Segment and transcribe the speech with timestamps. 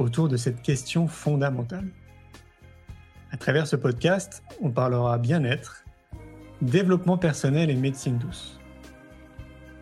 [0.00, 1.88] autour de cette question fondamentale.
[3.30, 5.84] À travers ce podcast, on parlera bien-être,
[6.62, 8.58] développement personnel et médecine douce.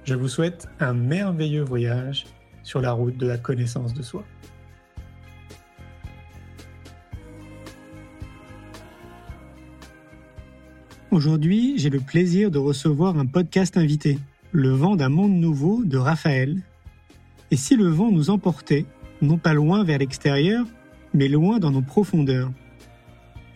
[0.05, 2.27] Je vous souhaite un merveilleux voyage
[2.63, 4.25] sur la route de la connaissance de soi.
[11.11, 14.19] Aujourd'hui, j'ai le plaisir de recevoir un podcast invité,
[14.53, 16.63] Le vent d'un monde nouveau de Raphaël.
[17.51, 18.85] Et si le vent nous emportait,
[19.23, 20.67] non pas loin vers l'extérieur,
[21.15, 22.51] mais loin dans nos profondeurs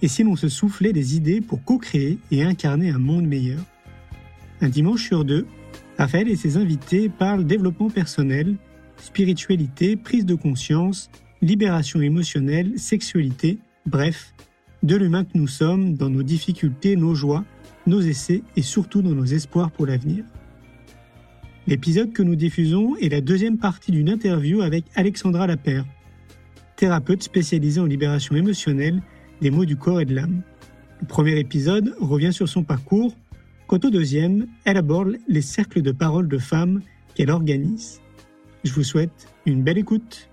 [0.01, 3.61] Et si l'on se soufflait des idées pour co-créer et incarner un monde meilleur?
[4.61, 5.47] Un dimanche sur deux,
[5.99, 8.57] Raphaël et ses invités parlent développement personnel,
[8.97, 11.11] spiritualité, prise de conscience,
[11.43, 14.35] libération émotionnelle, sexualité, bref,
[14.83, 17.45] de l'humain que nous sommes dans nos difficultés, nos joies,
[17.87, 20.25] nos essais et surtout dans nos espoirs pour l'avenir.
[21.69, 25.85] L'épisode que nous diffusons est la deuxième partie d'une interview avec Alexandra Lapère,
[26.75, 29.01] thérapeute spécialisée en libération émotionnelle
[29.41, 30.43] des maux du corps et de l'âme.
[31.01, 33.15] Le premier épisode revient sur son parcours,
[33.69, 36.83] quant au deuxième, elle aborde les cercles de parole de femmes
[37.15, 38.01] qu'elle organise.
[38.65, 40.29] Je vous souhaite une belle écoute.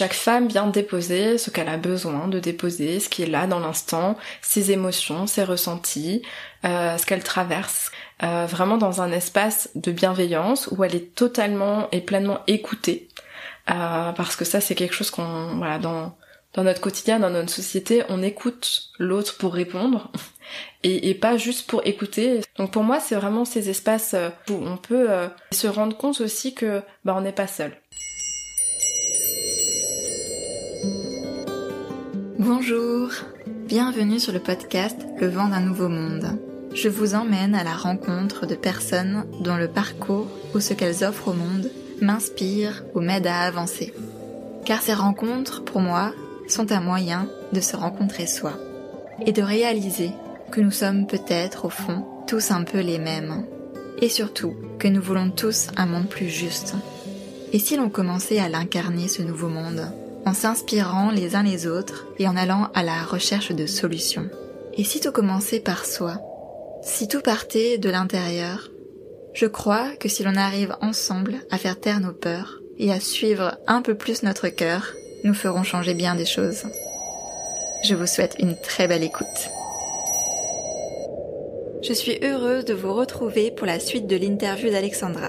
[0.00, 3.58] Chaque femme vient déposer ce qu'elle a besoin de déposer, ce qui est là dans
[3.58, 6.22] l'instant, ses émotions, ses ressentis,
[6.64, 11.86] euh, ce qu'elle traverse, euh, vraiment dans un espace de bienveillance où elle est totalement
[11.92, 13.08] et pleinement écoutée,
[13.70, 16.16] euh, parce que ça c'est quelque chose qu'on, voilà, dans
[16.54, 20.10] dans notre quotidien, dans notre société, on écoute l'autre pour répondre
[20.82, 22.40] et, et, pas juste pour écouter.
[22.56, 24.16] Donc pour moi, c'est vraiment ces espaces
[24.48, 25.10] où on peut
[25.52, 27.79] se rendre compte aussi que bah on n'est pas seul.
[32.52, 33.10] Bonjour,
[33.46, 36.36] bienvenue sur le podcast Le vent d'un nouveau monde.
[36.74, 41.28] Je vous emmène à la rencontre de personnes dont le parcours ou ce qu'elles offrent
[41.28, 41.70] au monde
[42.02, 43.94] m'inspire ou m'aide à avancer.
[44.64, 46.12] Car ces rencontres, pour moi,
[46.48, 48.54] sont un moyen de se rencontrer soi
[49.24, 50.10] et de réaliser
[50.50, 53.44] que nous sommes peut-être au fond tous un peu les mêmes.
[54.02, 56.74] Et surtout que nous voulons tous un monde plus juste.
[57.52, 59.86] Et si l'on commençait à l'incarner ce nouveau monde
[60.26, 64.28] en s'inspirant les uns les autres et en allant à la recherche de solutions.
[64.74, 66.20] Et si tout commençait par soi,
[66.82, 68.70] si tout partait de l'intérieur,
[69.34, 73.58] je crois que si l'on arrive ensemble à faire taire nos peurs et à suivre
[73.66, 74.94] un peu plus notre cœur,
[75.24, 76.64] nous ferons changer bien des choses.
[77.84, 79.26] Je vous souhaite une très belle écoute.
[81.82, 85.28] Je suis heureuse de vous retrouver pour la suite de l'interview d'Alexandra.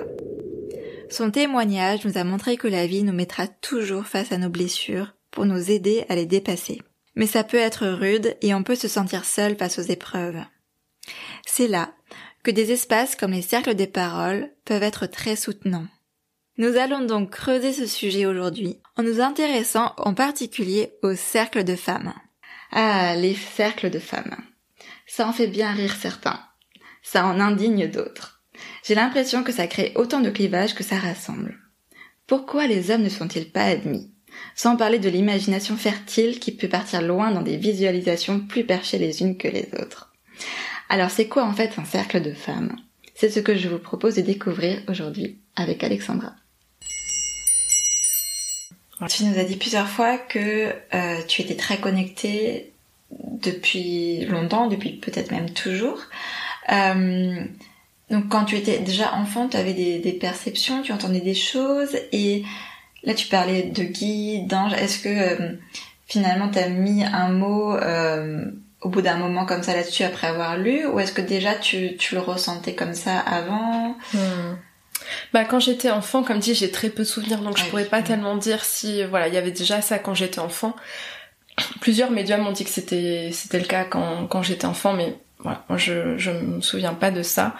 [1.11, 5.13] Son témoignage nous a montré que la vie nous mettra toujours face à nos blessures
[5.29, 6.81] pour nous aider à les dépasser.
[7.15, 10.41] Mais ça peut être rude et on peut se sentir seul face aux épreuves.
[11.45, 11.93] C'est là
[12.43, 15.87] que des espaces comme les cercles des paroles peuvent être très soutenants.
[16.57, 21.75] Nous allons donc creuser ce sujet aujourd'hui en nous intéressant en particulier aux cercles de
[21.75, 22.13] femmes.
[22.71, 24.37] Ah, les cercles de femmes.
[25.07, 26.39] Ça en fait bien rire certains.
[27.03, 28.40] Ça en indigne d'autres.
[28.85, 31.57] J'ai l'impression que ça crée autant de clivages que ça rassemble.
[32.27, 34.09] Pourquoi les hommes ne sont-ils pas admis?
[34.55, 39.21] Sans parler de l'imagination fertile qui peut partir loin dans des visualisations plus perchées les
[39.21, 40.13] unes que les autres.
[40.89, 42.75] Alors c'est quoi en fait un cercle de femmes?
[43.15, 46.33] C'est ce que je vous propose de découvrir aujourd'hui avec Alexandra.
[49.09, 52.71] Tu nous as dit plusieurs fois que euh, tu étais très connectée
[53.09, 56.01] depuis longtemps, depuis peut-être même toujours.
[56.71, 57.43] Euh,
[58.11, 62.43] donc quand tu étais déjà enfant, tu avais des, perceptions, tu entendais des choses et
[63.03, 64.73] là tu parlais de guide, d'ange.
[64.73, 65.53] Est-ce que euh,
[66.07, 70.27] finalement tu as mis un mot euh, au bout d'un moment comme ça là-dessus après
[70.27, 73.95] avoir lu ou est-ce que déjà tu, le ressentais comme ça avant?
[74.13, 74.57] Hmm.
[75.33, 78.01] Bah quand j'étais enfant, comme dit, j'ai très peu de souvenirs donc je pourrais pas
[78.01, 80.75] tellement dire si voilà, il y avait déjà ça quand j'étais enfant.
[81.79, 85.63] Plusieurs médias m'ont dit que c'était c'était le cas quand quand j'étais enfant mais voilà,
[85.69, 87.55] moi je je me souviens pas de ça.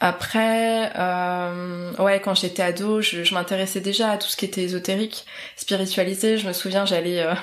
[0.00, 4.62] Après, euh, ouais, quand j'étais ado, je, je m'intéressais déjà à tout ce qui était
[4.62, 5.24] ésotérique,
[5.56, 6.36] spiritualisé.
[6.36, 7.34] Je me souviens, j'allais euh,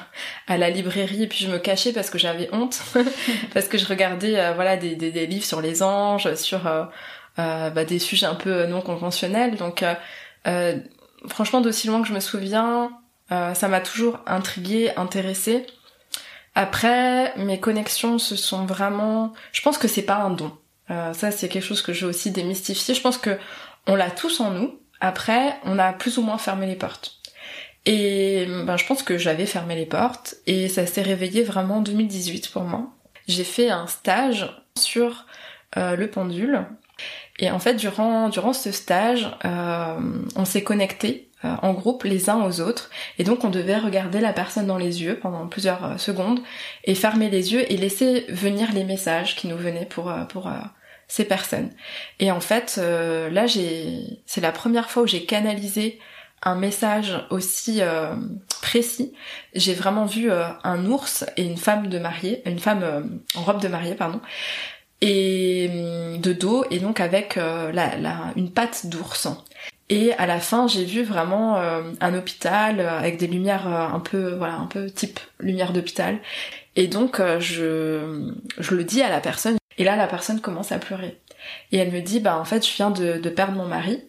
[0.48, 2.82] à la librairie et puis je me cachais parce que j'avais honte,
[3.54, 6.86] parce que je regardais, euh, voilà, des, des, des, livres sur les anges, sur euh,
[7.38, 9.56] bah, des sujets un peu non conventionnels.
[9.56, 9.84] Donc
[11.28, 12.92] franchement, d'aussi loin que je me souviens,
[13.30, 15.66] ça m'a toujours intriguée, intéressée.
[16.54, 19.32] Après, mes connexions se sont vraiment...
[19.54, 20.52] Je pense que c'est pas un don.
[21.14, 22.94] Ça, c'est quelque chose que j'ai aussi démystifié.
[22.94, 23.38] Je pense que
[23.88, 24.80] on l'a tous en nous.
[25.00, 27.22] Après, on a plus ou moins fermé les portes.
[27.86, 31.82] Et ben, je pense que j'avais fermé les portes et ça s'est réveillé vraiment en
[31.82, 32.90] 2018 pour moi.
[33.28, 35.26] J'ai fait un stage sur
[35.78, 36.66] euh, le pendule
[37.40, 40.00] et en fait durant durant ce stage, euh,
[40.36, 44.20] on s'est connecté euh, en groupe les uns aux autres et donc on devait regarder
[44.20, 46.40] la personne dans les yeux pendant plusieurs secondes
[46.84, 50.52] et fermer les yeux et laisser venir les messages qui nous venaient pour pour
[51.12, 51.70] ces personnes.
[52.20, 56.00] Et en fait, là j'ai c'est la première fois où j'ai canalisé
[56.44, 58.16] un message aussi euh,
[58.62, 59.14] précis.
[59.54, 63.02] J'ai vraiment vu euh, un ours et une femme de mariée, une femme euh,
[63.36, 64.20] en robe de mariée, pardon,
[65.02, 69.28] et hum, de dos et donc avec une patte d'ours.
[69.90, 74.56] Et à la fin, j'ai vu vraiment un hôpital avec des lumières un peu, voilà,
[74.56, 76.20] un peu type lumière d'hôpital.
[76.78, 79.58] Et donc je, je le dis à la personne.
[79.78, 81.20] Et là, la personne commence à pleurer.
[81.72, 84.04] Et elle me dit, bah en fait, je viens de, de perdre mon mari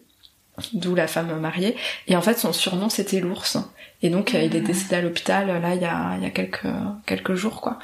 [0.73, 1.75] d'où la femme mariée.
[2.07, 3.57] Et en fait, son surnom c'était l'ours.
[4.01, 4.67] Et donc, il est ah.
[4.67, 6.67] décédé à l'hôpital là il y a, il y a quelques
[7.05, 7.79] quelques jours quoi.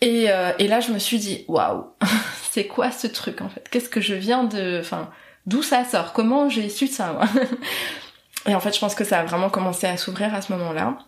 [0.00, 1.86] Et, euh, et là, je me suis dit waouh,
[2.50, 3.68] c'est quoi ce truc en fait?
[3.70, 5.10] Qu'est-ce que je viens de, enfin,
[5.46, 6.12] d'où ça sort?
[6.12, 7.26] Comment j'ai su ça moi?
[8.48, 10.98] Et en fait, je pense que ça a vraiment commencé à s'ouvrir à ce moment-là.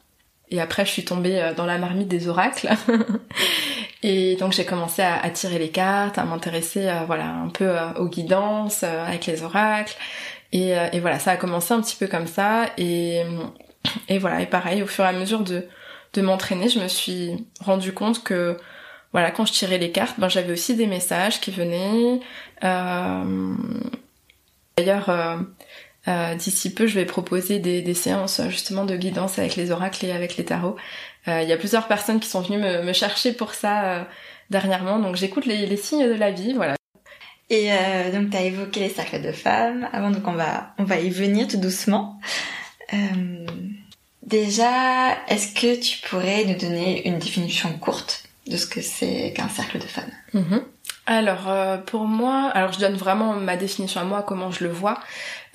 [0.50, 2.68] Et après, je suis tombée euh, dans la marmite des oracles.
[4.02, 8.08] et donc, j'ai commencé à, tirer les cartes, à m'intéresser, euh, voilà, un peu aux
[8.08, 9.96] guidances avec les oracles.
[10.52, 12.66] Et, euh, voilà, ça a commencé un petit peu comme ça.
[12.78, 13.22] Et,
[14.08, 15.66] et voilà, et pareil, au fur et à mesure de,
[16.12, 18.56] de m'entraîner, je me suis rendu compte que
[19.12, 22.20] voilà, quand je tirais les cartes, ben j'avais aussi des messages qui venaient.
[22.64, 23.54] Euh...
[24.76, 25.38] D'ailleurs,
[26.08, 29.70] euh, euh, d'ici peu, je vais proposer des, des, séances justement de guidance avec les
[29.70, 30.76] oracles et avec les tarots.
[31.28, 34.06] Euh, il y a plusieurs personnes qui sont venues me, me chercher pour ça
[34.50, 36.76] dernièrement, donc j'écoute les, les signes de la vie, voilà.
[37.50, 39.88] Et euh, donc tu as évoqué les cercles de femmes.
[39.92, 42.18] Avant donc on va on va y venir tout doucement.
[42.92, 43.46] Euh,
[44.22, 49.48] déjà, est-ce que tu pourrais nous donner une définition courte de ce que c'est qu'un
[49.48, 50.12] cercle de femmes?
[50.34, 50.62] Mm-hmm.
[51.06, 54.70] Alors euh, pour moi, alors je donne vraiment ma définition à moi, comment je le
[54.70, 55.00] vois.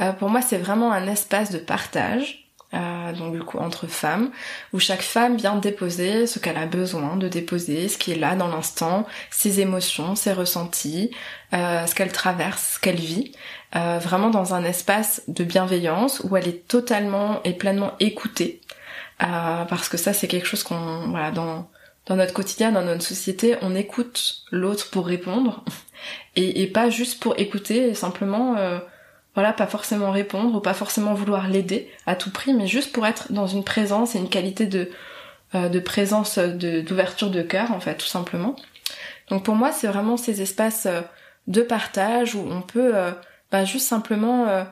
[0.02, 4.30] Euh, pour moi, c'est vraiment un espace de partage euh, donc du coup entre femmes,
[4.74, 8.36] où chaque femme vient déposer ce qu'elle a besoin de déposer, ce qui est là
[8.36, 11.10] dans l'instant, ses émotions, ses ressentis,
[11.54, 13.32] euh, ce qu'elle traverse, ce qu'elle vit,
[13.76, 18.62] euh, vraiment dans un espace de bienveillance où elle est totalement et pleinement écoutée,
[19.18, 21.68] parce que ça c'est quelque chose qu'on voilà dans
[22.10, 25.64] dans notre quotidien, dans notre société, on écoute l'autre pour répondre
[26.36, 28.58] et, pas juste pour écouter, simplement
[29.36, 33.06] voilà, pas forcément répondre ou pas forcément vouloir l'aider à tout prix, mais juste pour
[33.06, 34.90] être dans une présence et une qualité de,
[35.56, 38.56] euh, de présence, d'ouverture de, cœur, en fait, tout simplement.
[39.30, 41.02] Donc pour moi, c'est vraiment ces espaces euh,
[41.48, 43.12] de partage où on peut euh,
[43.52, 44.66] bah, juste simplement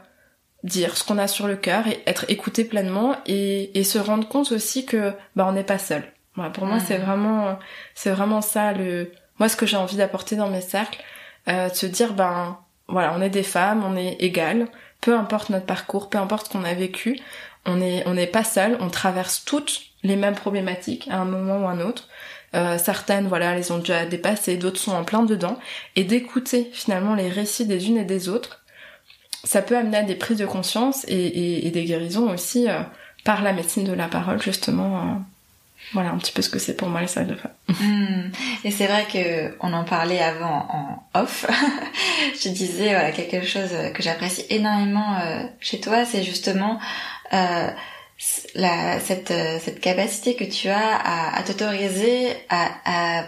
[0.64, 4.28] dire ce qu'on a sur le cœur et être écouté pleinement et, et se rendre
[4.28, 6.04] compte aussi que bah on n'est pas seul.
[6.38, 7.60] Voilà, pour moi, c'est vraiment
[7.94, 11.04] c'est vraiment ça le moi ce que j'ai envie d'apporter dans mes cercles,
[11.48, 14.68] de se dire ben voilà, on est des femmes, on est égales,
[15.02, 17.20] peu importe notre parcours, peu importe ce qu'on a vécu,
[17.66, 21.66] on est on n'est pas seul, on traverse toutes les mêmes problématiques à un moment
[21.66, 22.08] ou un autre.
[22.56, 25.60] Euh, certaines, voilà, les ont déjà dépassées, d'autres sont en plein dedans.
[25.96, 28.64] Et d'écouter finalement les récits des unes et des autres,
[29.44, 32.82] ça peut amener à des prises de conscience et, des guérisons aussi euh,
[33.24, 35.22] par la médecine de la parole, justement.
[35.94, 38.32] Voilà un petit peu ce que c'est pour moi les salles de femmes.
[38.64, 41.46] Et c'est vrai que on en parlait avant en off.
[42.44, 46.80] je disais voilà quelque chose que j'apprécie énormément euh, chez toi, c'est justement
[47.34, 47.70] euh,
[48.56, 53.26] la, cette, euh, cette capacité que tu as à, à t'autoriser à, à,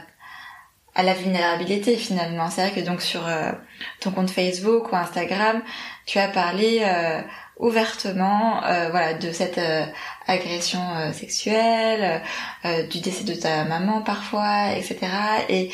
[0.96, 2.50] à, la vulnérabilité finalement.
[2.50, 3.52] C'est vrai que donc sur euh,
[4.00, 5.62] ton compte Facebook ou Instagram,
[6.06, 6.82] tu as parlé
[7.60, 9.86] ouvertement euh, voilà de cette euh,
[10.28, 12.22] agression euh, sexuelle
[12.90, 15.08] du décès de ta maman parfois etc
[15.50, 15.72] et,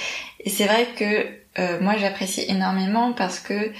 [0.48, 3.72] c'est vrai que moi j'apprécie énormément parce que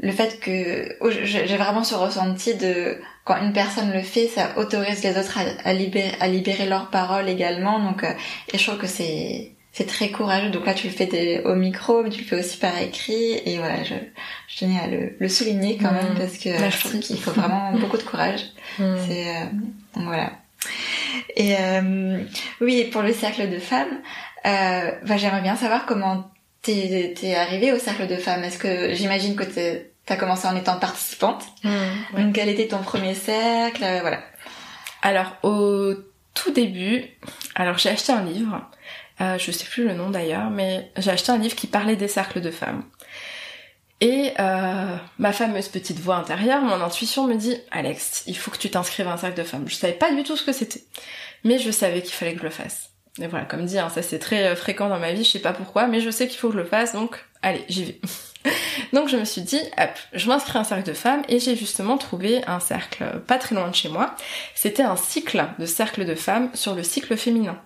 [0.00, 5.02] le fait que j'ai vraiment ce ressenti de quand une personne le fait ça autorise
[5.02, 7.78] les autres à, libérer, à libérer leurs paroles également.
[7.78, 8.04] Donc
[8.52, 10.50] et je trouve que c'est c'est très courageux.
[10.50, 13.32] Donc là, tu le fais au micro, mais tu le fais aussi par écrit.
[13.44, 13.94] Et voilà, je,
[14.48, 16.18] je tenais à le, le souligner quand même mmh.
[16.18, 18.40] parce que je trouve qu'il faut vraiment beaucoup de courage.
[18.78, 18.84] Mmh.
[19.06, 19.44] C'est euh,
[19.96, 20.30] voilà.
[21.36, 22.18] Et euh,
[22.60, 24.00] oui, pour le cercle de femmes,
[24.46, 26.30] euh, bah, j'aimerais bien savoir comment
[26.62, 29.44] t'es es arrivée au cercle de femmes Est-ce que j'imagine que
[30.06, 31.68] t'as commencé en étant participante Mmh,
[32.22, 33.82] Donc quel était ton premier cercle?
[33.82, 34.20] Euh, Voilà.
[35.02, 35.94] Alors au
[36.32, 37.04] tout début,
[37.54, 38.60] alors j'ai acheté un livre,
[39.20, 42.08] euh, je sais plus le nom d'ailleurs, mais j'ai acheté un livre qui parlait des
[42.08, 42.82] cercles de femmes.
[44.00, 48.58] Et euh, ma fameuse petite voix intérieure, mon intuition me dit Alex, il faut que
[48.58, 49.64] tu t'inscrives à un cercle de femmes.
[49.66, 50.82] Je savais pas du tout ce que c'était,
[51.44, 52.90] mais je savais qu'il fallait que je le fasse.
[53.20, 55.38] Et voilà, comme dit, hein, ça c'est très euh, fréquent dans ma vie, je sais
[55.38, 58.00] pas pourquoi, mais je sais qu'il faut que je le fasse, donc allez, j'y vais.
[58.92, 61.54] donc je me suis dit, hop, je m'inscris à un cercle de femmes et j'ai
[61.54, 64.16] justement trouvé un cercle pas très loin de chez moi.
[64.56, 67.56] C'était un cycle de cercle de femmes sur le cycle féminin.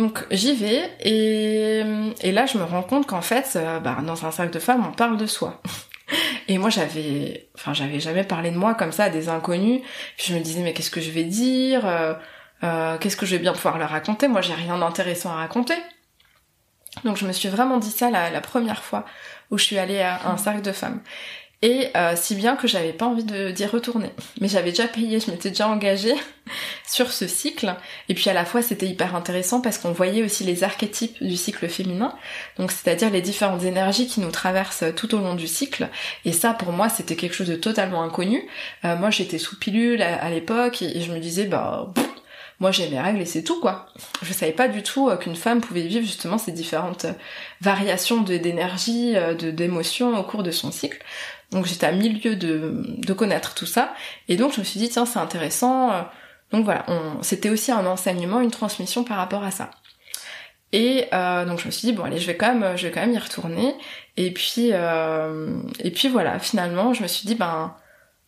[0.00, 4.30] Donc j'y vais et, là je me rends compte qu'en fait, euh, bah, dans un
[4.30, 5.60] cercle de femmes, on parle de soi.
[6.48, 9.82] Et moi j'avais, enfin j'avais jamais parlé de moi comme ça à des inconnus.
[10.16, 12.14] Puis je me disais mais qu'est-ce que je vais dire euh,
[12.64, 14.26] euh, Qu'est-ce que je vais bien pouvoir leur raconter?
[14.26, 15.76] Moi j'ai rien d'intéressant à raconter.
[17.04, 19.04] Donc je me suis vraiment dit ça la, la première fois
[19.50, 21.02] où je suis allée à un cercle de femmes.
[21.62, 24.10] Et euh, si bien que j'avais pas envie d'y retourner.
[24.40, 26.14] Mais j'avais déjà payé, je m'étais déjà engagée
[26.88, 27.74] sur ce cycle.
[28.08, 31.36] Et puis à la fois c'était hyper intéressant parce qu'on voyait aussi les archétypes du
[31.36, 32.14] cycle féminin.
[32.58, 35.88] Donc c'est-à-dire les différentes énergies qui nous traversent tout au long du cycle.
[36.24, 38.48] Et ça pour moi c'était quelque chose de totalement inconnu.
[38.86, 41.92] Euh, moi j'étais sous pilule à, à l'époque et, je me disais bah
[42.60, 43.86] moi j'ai mes règles et c'est tout quoi.
[44.22, 47.12] Je savais pas du tout euh, qu'une femme pouvait vivre justement ces différentes euh,
[47.62, 50.98] variations d'énergie, euh, de d'émotions au cours de son cycle.
[51.50, 53.94] Donc j'étais à milieu de, de connaître tout ça.
[54.28, 55.92] Et donc je me suis dit, tiens, c'est intéressant.
[55.92, 56.02] euh,
[56.52, 56.86] Donc voilà,
[57.22, 59.70] c'était aussi un enseignement, une transmission par rapport à ça.
[60.72, 62.92] Et euh, donc je me suis dit, bon allez, je vais quand même, je vais
[62.92, 63.74] quand même y retourner.
[64.16, 67.74] Et puis, euh, et puis voilà, finalement, je me suis dit, ben,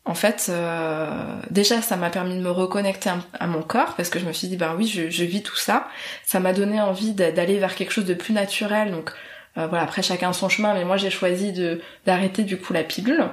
[0.05, 4.19] en fait, euh, déjà, ça m'a permis de me reconnecter à, mon corps parce que
[4.19, 5.87] je me suis dit, ben oui, je, je vis tout ça.
[6.25, 8.91] Ça m'a donné envie d'a- d'aller vers quelque chose de plus naturel.
[8.91, 9.13] Donc
[9.59, 12.85] euh, voilà, après chacun son chemin, mais moi j'ai choisi de d'arrêter du coup la
[12.85, 13.25] pilule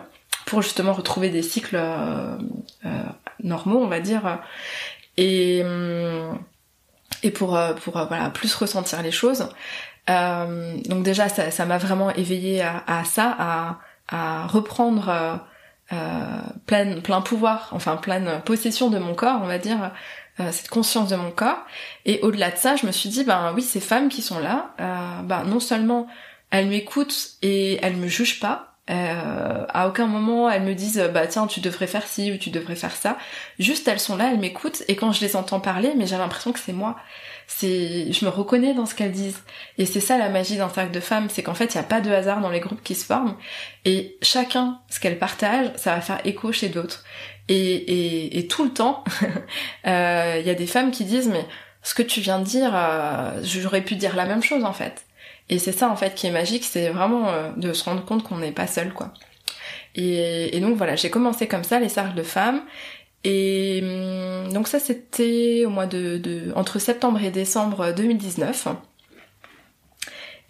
[0.46, 2.38] pour justement retrouver des cycles euh,
[2.86, 2.90] euh,
[3.44, 4.40] normaux, on va dire,
[5.18, 6.38] et hum,
[7.24, 9.50] et pour pour voilà plus ressentir les choses.
[10.08, 15.40] Donc déjà ça m'a vraiment éveillé à, ça, à à reprendre
[16.66, 19.92] plein plein pouvoir, enfin pleine possession de mon corps, on va dire.
[20.40, 21.66] Euh, cette conscience de mon corps.
[22.06, 24.74] Et au-delà de ça je me suis dit ben oui ces femmes qui sont là
[24.80, 26.08] euh, ben non seulement
[26.52, 31.28] elles m'écoutent et elles me jugent pas euh, à aucun moment elles me disent bah
[31.28, 33.18] tiens tu devrais faire ci ou tu devrais faire ça.
[33.60, 36.52] Juste elles sont là elles m'écoutent et quand je les entends parler mais j'ai l'impression
[36.52, 36.96] que c'est moi.
[37.46, 39.44] C'est je me reconnais dans ce qu'elles disent.
[39.78, 41.84] Et c'est ça la magie d'un cercle de femmes c'est qu'en fait il y a
[41.84, 43.36] pas de hasard dans les groupes qui se forment.
[43.86, 47.04] Et chacun ce qu'elle partage ça va faire écho chez d'autres
[47.50, 49.04] et, et, et tout le temps
[49.88, 51.46] euh, il y a des femmes qui disent mais
[51.84, 55.06] ce que tu viens de dire euh, j'aurais pu dire la même chose en fait.
[55.50, 58.24] Et c'est ça en fait qui est magique c'est vraiment euh, de se rendre compte
[58.24, 59.14] qu'on n'est pas seul quoi.
[59.96, 62.62] Et, et donc voilà j'ai commencé comme ça les cercles de femmes.
[63.26, 68.68] Et hum, donc ça c'était au mois de, de entre septembre et décembre 2019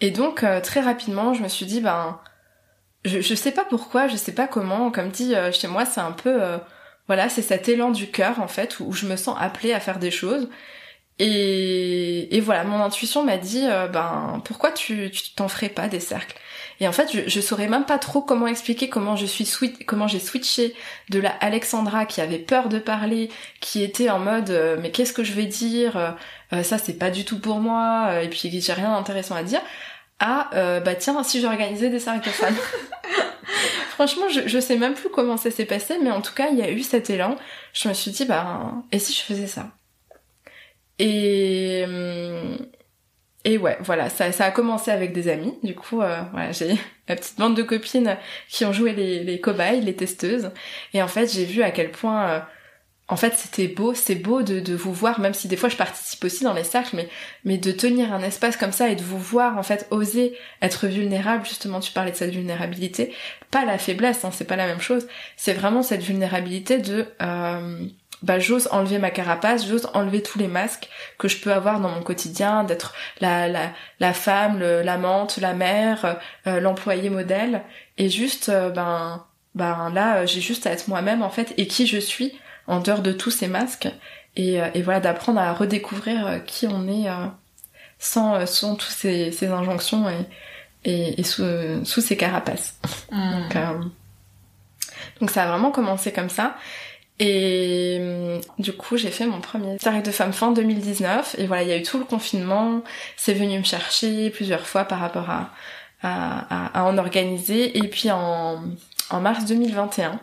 [0.01, 2.19] et donc euh, très rapidement je me suis dit ben
[3.05, 4.91] je, je sais pas pourquoi je sais pas comment.
[4.91, 6.57] Comme dit euh, chez moi c'est un peu euh,
[7.09, 9.97] voilà c'est cet élan du cœur en fait où, je me sens appelée à faire
[9.97, 10.47] des choses.
[11.17, 16.37] Et, voilà mon intuition m'a dit euh, ben pourquoi tu t'en ferais pas des cercles?
[16.79, 19.49] Et en fait je, saurais même pas trop comment expliquer comment je suis
[19.87, 20.75] comment j'ai switché
[21.09, 25.11] de la Alexandra qui avait peur de parler qui était en mode euh, mais qu'est-ce
[25.13, 26.15] que je vais dire?
[26.53, 29.61] Euh, ça c'est pas du tout pour moi et puis j'ai rien d'intéressant à dire
[30.19, 32.21] à euh, bah tiens si j'organisais des femmes
[33.91, 36.57] franchement je, je sais même plus comment ça s'est passé mais en tout cas il
[36.57, 37.35] y a eu cet élan.
[37.73, 39.71] Je me suis dit bah et si je faisais ça?
[40.99, 42.57] Et hum,
[43.45, 45.57] et ouais voilà ça, ça a commencé avec des amis.
[45.63, 46.75] Du coup euh, voilà j'ai
[47.09, 48.17] ma petite bande de copines
[48.49, 50.51] qui ont joué les, les cobayes les testeuses.
[50.93, 52.39] Et en fait j'ai vu à quel point euh,
[53.09, 55.75] en fait c'était beau c'est beau de, de vous voir même si des fois je
[55.75, 57.09] participe aussi dans les cercles mais
[57.43, 60.87] mais de tenir un espace comme ça et de vous voir en fait oser être
[60.87, 61.45] vulnérable.
[61.45, 63.13] Justement tu parlais de cette vulnérabilité.
[63.51, 65.07] Pas la faiblesse hein, c'est pas la même chose.
[65.35, 67.85] C'est vraiment cette vulnérabilité de euh,
[68.21, 71.89] bah j'ose enlever ma carapace j'ose enlever tous les masques que je peux avoir dans
[71.89, 77.63] mon quotidien d'être la la la femme l'amante la mère euh, l'employé modèle.
[77.97, 79.25] Et juste euh, ben
[79.55, 82.37] ben là j'ai juste à être moi-même en fait et qui je suis
[82.69, 83.89] en dehors de tous ces masques
[84.35, 87.25] et, euh, et voilà d'apprendre à redécouvrir euh, qui on est euh,
[87.99, 90.25] sans sans tous ces, ces injonctions et
[90.85, 91.43] et, et sous,
[91.83, 92.75] sous ces carapaces
[93.11, 93.79] donc, euh,
[95.19, 96.55] donc ça a vraiment commencé comme ça
[97.19, 97.99] Et
[98.59, 101.35] du coup, j'ai fait mon premier cercle de femmes fin 2019.
[101.37, 102.81] Et voilà, il y a eu tout le confinement.
[103.17, 105.49] C'est venu me chercher plusieurs fois par rapport à,
[106.01, 107.77] à, à, en organiser.
[107.77, 108.63] Et puis en,
[109.09, 110.19] en mars 2021,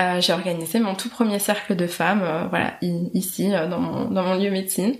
[0.00, 4.10] euh, j'ai organisé mon tout premier cercle de femmes, euh, voilà, ici, euh, dans, mon,
[4.10, 4.96] dans mon lieu médecine.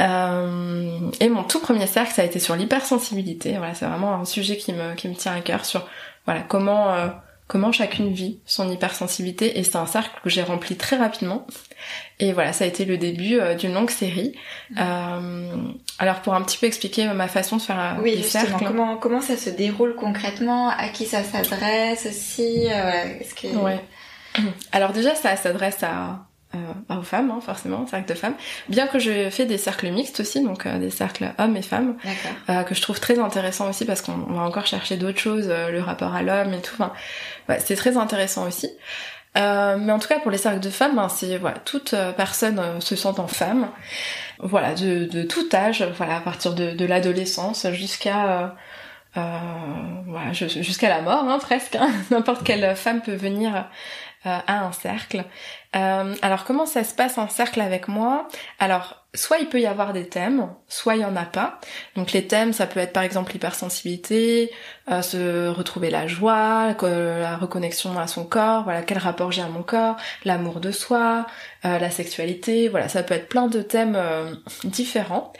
[0.00, 3.56] Euh, et mon tout premier cercle, ça a été sur l'hypersensibilité.
[3.58, 5.86] Voilà, c'est vraiment un sujet qui me, qui me tient à cœur sur
[6.26, 7.10] voilà comment
[7.48, 11.46] comment chacune vit son hypersensibilité et c'est un cercle que j'ai rempli très rapidement
[12.18, 14.34] et voilà ça a été le début euh, d'une longue série
[14.70, 14.74] mmh.
[14.78, 15.56] euh,
[15.98, 19.20] alors pour un petit peu expliquer ma façon de faire euh, oui justement comment comment
[19.20, 23.80] ça se déroule concrètement à qui ça s'adresse aussi euh, est-ce que ouais
[24.72, 28.34] alors déjà ça s'adresse à euh, aux femmes, hein, forcément, cercle de femmes.
[28.68, 31.96] Bien que je fais des cercles mixtes aussi, donc euh, des cercles hommes et femmes,
[32.48, 35.70] euh, que je trouve très intéressant aussi parce qu'on va encore chercher d'autres choses, euh,
[35.70, 36.74] le rapport à l'homme et tout.
[36.74, 36.92] Enfin,
[37.48, 38.70] ouais, c'est très intéressant aussi.
[39.34, 42.96] mais en tout cas, pour les cercles de femmes, ben, c'est voilà, toute personne se
[42.96, 43.68] sentant femme,
[44.38, 48.54] voilà, de, de, tout âge, voilà, à partir de, de l'adolescence jusqu'à
[49.14, 51.74] voilà, jusqu'à la mort, hein, presque.
[51.76, 51.90] Hein.
[52.10, 53.66] N'importe quelle femme peut venir
[54.26, 55.24] à un cercle.
[55.76, 58.28] Euh, alors comment ça se passe un cercle avec moi?
[58.58, 61.60] Alors soit il peut y avoir des thèmes, soit il y en a pas.
[61.96, 64.50] Donc les thèmes, ça peut être par exemple l'hypersensibilité,
[64.90, 69.48] euh, se retrouver la joie, la reconnexion à son corps, voilà quel rapport j'ai à
[69.48, 71.26] mon corps, l'amour de soi,
[71.64, 73.98] euh, la sexualité, voilà ça peut être plein de thèmes
[74.64, 75.32] différents.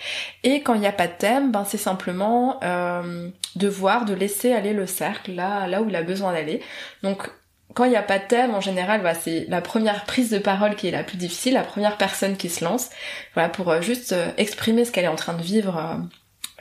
[0.42, 4.52] Et quand il n'y a pas de thème, ben c'est simplement de voir, de laisser
[4.52, 6.62] aller le cercle là là où il a besoin d'aller.
[7.02, 7.30] Donc
[7.76, 10.38] quand il n'y a pas de thème, en général, bah, c'est la première prise de
[10.38, 12.88] parole qui est la plus difficile, la première personne qui se lance,
[13.34, 15.76] voilà, pour euh, juste euh, exprimer ce qu'elle est en train de vivre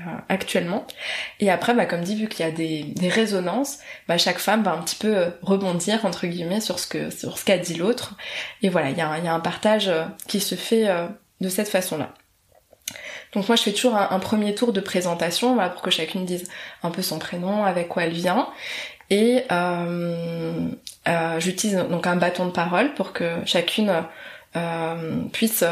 [0.01, 0.85] euh, actuellement.
[1.39, 3.77] Et après, bah, comme dit, vu qu'il y a des, résonances,
[4.09, 8.15] bah, chaque femme va un petit peu rebondir entre guillemets sur ce qu'a dit l'autre.
[8.61, 9.89] Et voilà, il y, a un, y a un partage
[10.27, 10.85] qui se fait
[11.39, 12.13] de cette façon-là.
[13.33, 16.25] Donc moi je fais toujours un, un, premier tour de présentation voilà, pour que chacune
[16.25, 16.49] dise
[16.83, 18.47] un peu son prénom, avec quoi elle vient.
[19.09, 20.69] Et euh,
[21.07, 23.91] euh, j'utilise donc un bâton de parole pour que chacune
[24.55, 25.63] euh, puisse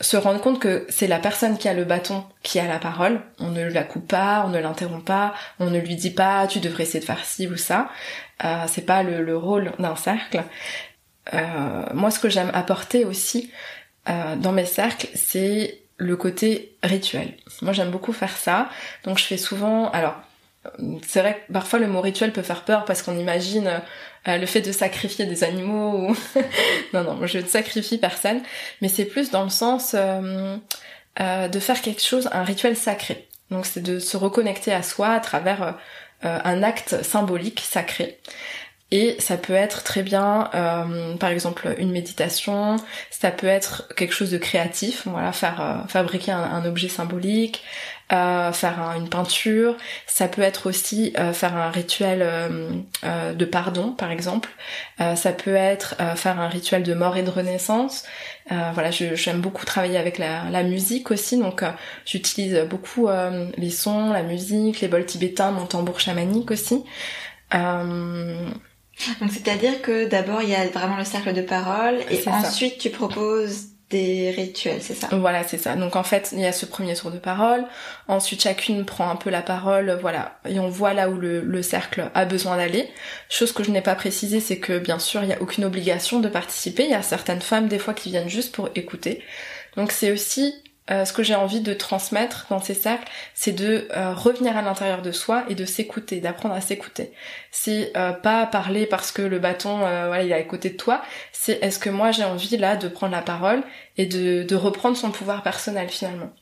[0.00, 3.20] se rendre compte que c'est la personne qui a le bâton qui a la parole.
[3.38, 6.60] On ne la coupe pas, on ne l'interrompt pas, on ne lui dit pas tu
[6.60, 7.88] devrais essayer de faire ci ou ça.
[8.44, 10.42] Euh, c'est pas le, le rôle d'un cercle.
[11.34, 13.50] Euh, moi, ce que j'aime apporter aussi
[14.08, 17.34] euh, dans mes cercles, c'est le côté rituel.
[17.62, 18.68] Moi, j'aime beaucoup faire ça.
[19.04, 20.14] Donc, je fais souvent, alors
[21.06, 23.80] c'est vrai que parfois le mot rituel peut faire peur parce qu'on imagine
[24.28, 26.16] euh, le fait de sacrifier des animaux ou...
[26.92, 28.40] non non je ne sacrifie personne.
[28.80, 30.56] Mais c'est plus dans le sens euh,
[31.20, 33.28] euh, de faire quelque chose un rituel sacré.
[33.50, 35.76] Donc c'est de se reconnecter à soi à travers
[36.22, 38.18] un acte symbolique sacré.
[38.90, 40.50] Et ça peut être très bien,
[41.20, 42.76] par exemple, une méditation.
[43.10, 47.62] Ça peut être quelque chose de créatif, voilà, faire fabriquer un, objet symbolique,
[48.12, 53.90] euh, faire une peinture, ça peut être aussi euh, faire un rituel euh, de pardon
[53.90, 54.48] par exemple,
[54.98, 58.04] ça peut être faire un rituel de mort et de renaissance.
[58.48, 61.64] voilà, j'aime beaucoup travailler avec la, la musique aussi, donc
[62.04, 63.08] j'utilise beaucoup
[63.56, 66.84] les sons, la musique, les bols tibétains, mon tambour chamanique aussi.
[67.52, 72.90] Donc c'est-à-dire que d'abord il y a vraiment le cercle de parole et ensuite tu
[72.90, 75.08] proposes des rituels, c'est ça?
[75.12, 75.76] Voilà, c'est ça.
[75.76, 77.64] Donc en fait, il y a ce premier tour de parole.
[78.08, 81.62] Ensuite, chacune prend un peu la parole, voilà, et on voit là où le, le
[81.62, 82.88] cercle a besoin d'aller.
[83.28, 86.18] Chose que je n'ai pas précisé, c'est que bien sûr, il n'y a aucune obligation
[86.20, 86.84] de participer.
[86.84, 89.22] Il y a certaines femmes des fois qui viennent juste pour écouter.
[89.76, 90.54] Donc c'est aussi
[90.88, 94.62] euh, ce que j'ai envie de transmettre dans ces cercles, c'est de euh, revenir à
[94.62, 97.12] l'intérieur de soi et de s'écouter, d'apprendre à s'écouter.
[97.50, 101.02] C'est euh, pas parler parce que le bâton, voilà, il est à côté de toi.
[101.32, 103.64] C'est est-ce que moi j'ai envie là de prendre la parole
[103.96, 106.32] et de, de reprendre son pouvoir personnel finalement?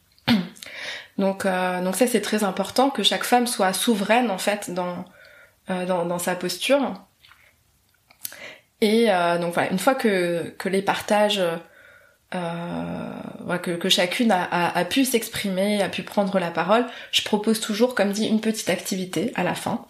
[1.19, 5.05] donc, donc ça c'est très important que chaque femme soit souveraine en fait dans
[5.69, 7.07] dans, dans sa posture.
[8.83, 9.07] Et
[9.41, 11.41] donc voilà, une fois que que les partages
[12.35, 16.87] euh, que, que, chacune a, a, a pu s'exprimer, a pu prendre la parole.
[17.13, 19.87] Je propose toujours, comme dit, une petite activité à la fin.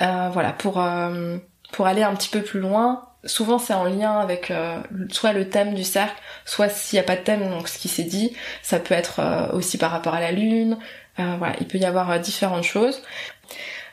[0.00, 1.38] Euh, voilà, pour euh,
[1.72, 3.04] pour aller un petit peu plus loin.
[3.24, 7.02] Souvent, c'est en lien avec euh, soit le thème du cercle, soit s'il n'y a
[7.02, 8.34] pas de thème, donc ce qui s'est dit.
[8.62, 10.78] Ça peut être euh, aussi par rapport à la lune.
[11.16, 13.02] voilà, il peut y avoir différentes choses.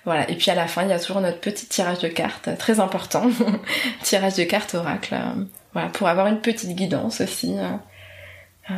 [0.05, 2.55] Voilà, et puis à la fin, il y a toujours notre petit tirage de cartes,
[2.59, 3.27] très important.
[4.03, 5.15] tirage de cartes oracle.
[5.75, 7.53] Voilà, pour avoir une petite guidance aussi.
[7.59, 7.75] Euh,
[8.71, 8.73] euh,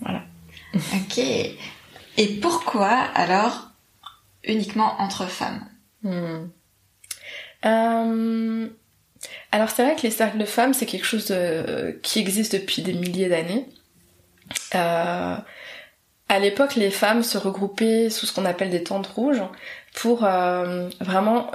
[0.00, 0.22] voilà.
[0.94, 1.18] Ok.
[1.18, 3.68] Et pourquoi alors
[4.44, 5.66] uniquement entre femmes?
[6.02, 6.48] Hmm.
[7.66, 8.68] euh,
[9.52, 12.80] Alors c'est vrai que les cercles de femmes, c'est quelque chose de, qui existe depuis
[12.80, 13.68] des milliers d'années.
[14.74, 15.36] Euh,
[16.30, 19.42] à l'époque, les femmes se regroupaient sous ce qu'on appelle des tentes rouges
[19.94, 21.50] pour euh, vraiment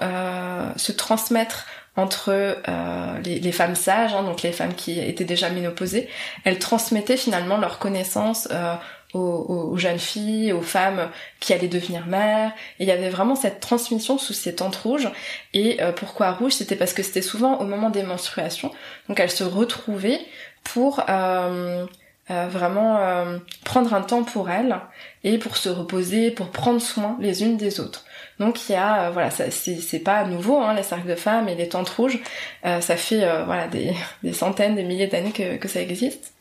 [0.78, 5.50] se transmettre entre euh, les, les, femmes sages, hein, donc les femmes qui étaient déjà
[5.50, 6.10] ménopausées,
[6.44, 8.76] elles transmettaient finalement leurs connaissances euh,
[9.14, 12.52] aux, aux, jeunes filles, aux femmes qui allaient devenir mères.
[12.80, 15.10] Et il y avait vraiment cette transmission sous ces tentes rouges.
[15.54, 16.54] Et euh, pourquoi rouge?
[16.54, 18.72] C'était parce que c'était souvent au moment des menstruations.
[19.08, 20.22] Donc elles se retrouvaient
[20.64, 21.86] pour euh,
[22.32, 24.80] euh, vraiment euh, prendre un temps pour elles
[25.26, 28.06] et pour se reposer, pour prendre soin les unes des autres.
[28.44, 31.56] Donc il y a, euh, voilà, c'est pas nouveau, hein, les cercles de femmes et
[31.56, 32.20] les tentes rouges,
[32.64, 33.68] ça fait voilà
[34.24, 36.34] des, centaines, des milliers d'années que, ça existe.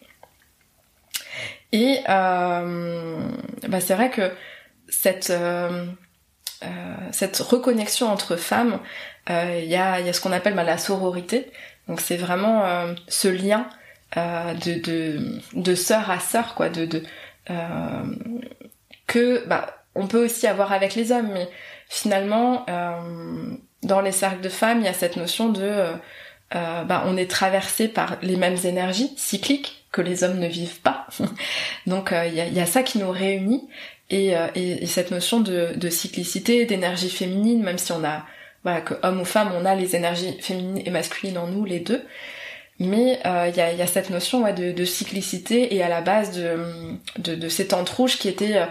[1.72, 2.60] Et bah,
[3.80, 4.32] c'est vrai que
[4.88, 5.32] cette
[7.38, 8.78] reconnexion entre femmes,
[9.28, 11.50] il y, a, y ce qu'on appelle bah, la sororité.
[11.88, 12.64] Donc c'est vraiment
[13.08, 13.66] ce lien
[14.18, 17.02] euh, de, de, sœur à sœur, quoi, de,
[17.48, 18.02] euh,
[19.06, 21.34] que bah, on peut aussi avoir avec les hommes,
[21.92, 25.92] finalement, euh, dans les cercles de femmes, il y a cette notion de euh,
[26.54, 30.80] euh, bah, on est traversé par les mêmes énergies cycliques que les hommes ne vivent
[30.80, 31.06] pas.
[31.86, 33.68] Donc il y, a, y, a, ça qui nous réunit
[34.08, 38.24] et, et, et cette notion de, de cyclicité, d'énergie féminine, même si on a
[38.62, 41.80] voilà que homme ou femme, on a les énergies féminines et masculines en nous, les
[41.80, 42.02] deux.
[42.78, 46.00] Mais il y, a, y, a, cette notion ouais, de, de, cyclicité et à la
[46.00, 46.58] base de,
[47.18, 48.62] de, de ces tentes rouges qui étaient,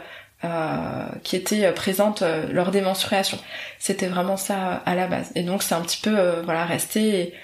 [0.44, 3.38] euh, qui étaient présentes euh, lors des menstruations.
[3.78, 5.32] C'était vraiment ça à la base.
[5.36, 7.36] Et donc c'est un petit peu euh, voilà resté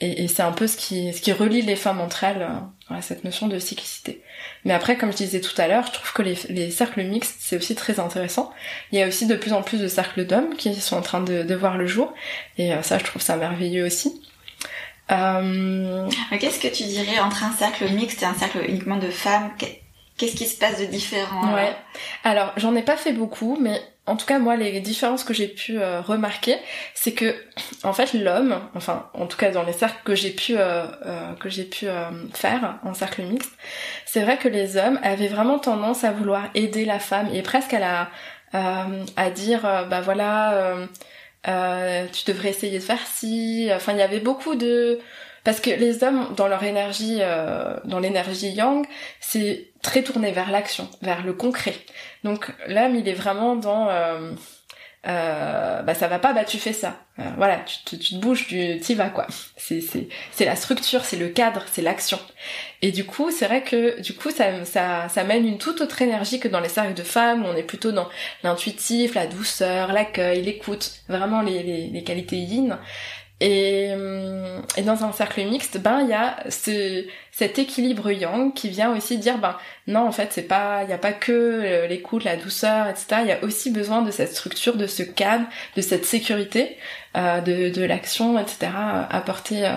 [0.00, 2.46] et, et, c'est un peu ce qui, ce qui relie les femmes entre elles,
[2.88, 4.20] voilà, cette notion de cyclicité.
[4.64, 7.36] Mais après, comme je disais tout à l'heure, je trouve que les, les cercles mixtes,
[7.38, 8.52] c'est aussi très intéressant.
[8.90, 11.20] Il y a aussi de plus en plus de cercles d'hommes qui sont en train
[11.20, 12.12] de, de voir le jour.
[12.58, 14.20] Et ça, je trouve ça merveilleux aussi.
[15.12, 16.08] Euh...
[16.40, 19.52] Qu'est-ce que tu dirais entre un cercle mixte et un cercle uniquement de femmes?
[20.22, 21.74] Qu'est-ce qui se passe de différent Ouais.
[22.22, 25.48] Alors, j'en ai pas fait beaucoup, mais en tout cas, moi, les différences que j'ai
[25.48, 26.58] pu euh, remarquer,
[26.94, 27.34] c'est que,
[27.82, 31.32] en fait, l'homme, enfin, en tout cas dans les cercles que j'ai pu euh, euh,
[31.40, 31.86] que j'ai pu
[32.34, 33.50] faire en cercle mixte,
[34.06, 37.74] c'est vrai que les hommes avaient vraiment tendance à vouloir aider la femme et presque
[37.74, 38.08] à la
[39.16, 40.76] à dire, bah voilà
[42.12, 43.70] tu devrais essayer de faire ci.
[43.74, 45.00] Enfin, il y avait beaucoup de
[45.44, 48.86] parce que les hommes, dans leur énergie, euh, dans l'énergie yang,
[49.20, 51.74] c'est très tourné vers l'action, vers le concret.
[52.24, 54.32] Donc l'homme, il est vraiment dans euh,
[55.08, 57.00] euh, bah ça va pas, bah tu fais ça.
[57.18, 59.26] Euh, voilà, tu te, tu te bouges, tu y vas quoi.
[59.56, 62.20] C'est c'est c'est la structure, c'est le cadre, c'est l'action.
[62.82, 66.00] Et du coup, c'est vrai que du coup ça ça ça mène une toute autre
[66.02, 68.08] énergie que dans les cercles de femmes où on est plutôt dans
[68.44, 72.78] l'intuitif, la douceur, l'accueil, l'écoute, vraiment les les, les qualités yin.
[73.42, 78.54] Et, euh, et, dans un cercle mixte, ben il y a ce, cet équilibre yang
[78.54, 79.56] qui vient aussi dire ben
[79.88, 83.22] non en fait c'est pas il y a pas que euh, l'écoute, la douceur, etc.
[83.22, 86.76] Il y a aussi besoin de cette structure, de ce cadre, de cette sécurité,
[87.16, 88.70] euh, de, de l'action, etc.
[89.10, 89.68] apportée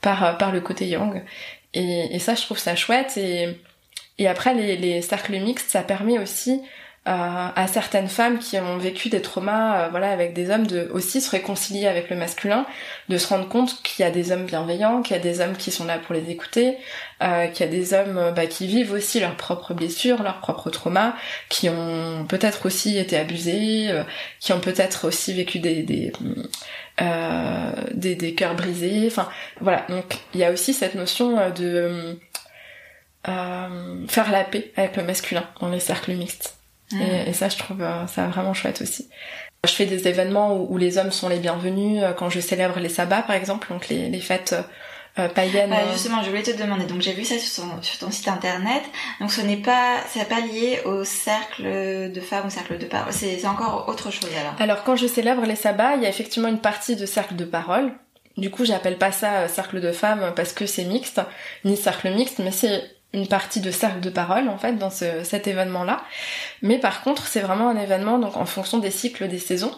[0.00, 1.22] par par le côté yang.
[1.74, 3.56] Et, et, ça je trouve ça chouette et
[4.18, 6.60] et après les, les cercles mixtes ça permet aussi
[7.04, 11.20] à certaines femmes qui ont vécu des traumas euh, voilà avec des hommes de aussi
[11.20, 12.64] se réconcilier avec le masculin
[13.08, 15.56] de se rendre compte qu'il y a des hommes bienveillants qu'il y a des hommes
[15.56, 16.78] qui sont là pour les écouter
[17.22, 20.40] euh, qu'il y a des hommes euh, bah, qui vivent aussi leurs propres blessures leurs
[20.40, 21.14] propres traumas
[21.48, 24.02] qui ont peut-être aussi été abusés euh,
[24.40, 26.12] qui ont peut-être aussi vécu des des,
[27.94, 29.04] des des cœurs brisés.
[29.06, 29.28] Enfin
[29.60, 29.84] voilà.
[29.88, 32.18] Donc il y a aussi cette notion de
[33.24, 36.61] faire la paix avec le masculin dans les cercles mixtes
[37.00, 39.08] et, et, ça, je trouve euh, ça vraiment chouette aussi.
[39.64, 42.78] Je fais des événements où, où, les hommes sont les bienvenus, euh, quand je célèbre
[42.80, 44.56] les sabbats par exemple, donc les, les fêtes
[45.18, 45.72] euh, païennes.
[45.72, 45.92] Euh...
[45.92, 46.84] justement, je voulais te demander.
[46.84, 48.82] Donc j'ai vu ça sur ton, sur ton site internet.
[49.20, 53.12] Donc ce n'est pas, c'est pas lié au cercle de femmes ou cercle de parole.
[53.12, 54.54] C'est encore autre chose alors.
[54.58, 57.44] Alors quand je célèbre les sabbats, il y a effectivement une partie de cercle de
[57.44, 57.92] parole.
[58.38, 61.20] Du coup, j'appelle pas ça cercle de femmes parce que c'est mixte,
[61.64, 65.22] ni cercle mixte, mais c'est une partie de cercle de parole en fait dans ce,
[65.24, 66.02] cet événement là
[66.62, 69.74] mais par contre c'est vraiment un événement donc en fonction des cycles des saisons